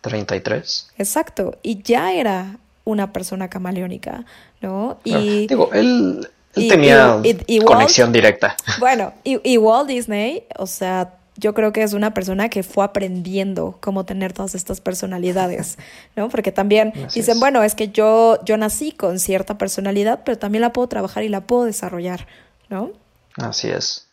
[0.00, 0.92] 33.
[0.98, 4.24] Exacto, y ya era una persona camaleónica,
[4.60, 4.98] ¿no?
[5.04, 7.20] Y, digo, él, tenía
[7.64, 8.56] conexión directa.
[8.78, 13.78] Bueno, y Walt Disney, o sea, yo creo que es una persona que fue aprendiendo
[13.80, 15.78] cómo tener todas estas personalidades,
[16.16, 16.28] ¿no?
[16.28, 20.72] Porque también dicen, bueno, es que yo, yo nací con cierta personalidad, pero también la
[20.72, 22.26] puedo trabajar y la puedo desarrollar,
[22.68, 22.92] ¿no?
[23.36, 24.10] Así es.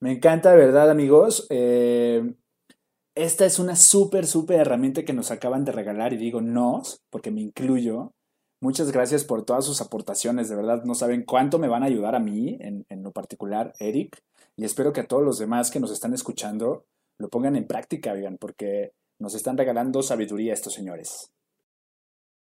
[0.00, 1.46] Me encanta, ¿verdad, amigos?
[1.50, 2.34] Eh,
[3.14, 7.30] esta es una súper, súper herramienta que nos acaban de regalar y digo nos, porque
[7.30, 8.12] me incluyo.
[8.62, 12.14] Muchas gracias por todas sus aportaciones, de verdad no saben cuánto me van a ayudar
[12.14, 14.22] a mí, en, en lo particular, Eric
[14.56, 16.84] y espero que a todos los demás que nos están escuchando
[17.18, 21.30] lo pongan en práctica, vean, porque nos están regalando sabiduría estos señores.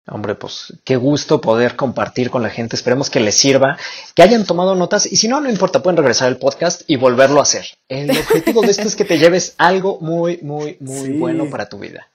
[0.07, 2.77] Hombre, pues qué gusto poder compartir con la gente.
[2.77, 3.79] Esperemos que les sirva,
[4.15, 7.39] que hayan tomado notas y si no, no importa, pueden regresar al podcast y volverlo
[7.39, 7.65] a hacer.
[7.89, 11.79] El objetivo de esto es que te lleves algo muy, muy, muy bueno para tu
[11.79, 12.11] vida.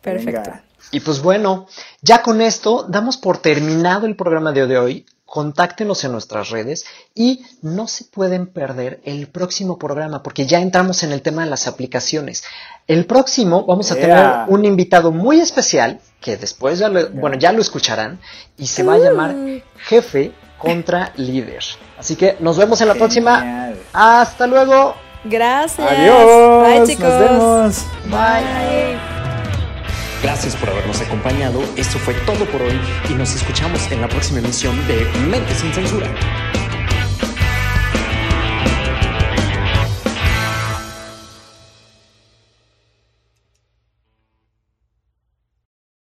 [0.00, 0.50] Perfecto.
[0.92, 1.66] Y pues bueno,
[2.00, 7.44] ya con esto damos por terminado el programa de hoy contáctenos en nuestras redes y
[7.60, 11.66] no se pueden perder el próximo programa porque ya entramos en el tema de las
[11.66, 12.44] aplicaciones.
[12.86, 17.52] El próximo vamos a tener un invitado muy especial que después ya lo, bueno, ya
[17.52, 18.20] lo escucharán
[18.56, 19.34] y se va a llamar.
[19.88, 21.62] Jefe contra Líder.
[21.98, 23.72] Así que nos vemos en la próxima.
[23.92, 24.94] Hasta luego.
[25.24, 25.90] Gracias.
[25.90, 26.68] Adiós.
[26.68, 27.08] Bye chicos.
[27.08, 27.84] Nos vemos.
[28.10, 29.15] Bye.
[30.26, 31.62] Gracias por habernos acompañado.
[31.76, 35.72] Esto fue todo por hoy y nos escuchamos en la próxima emisión de Mente sin
[35.72, 36.12] Censura.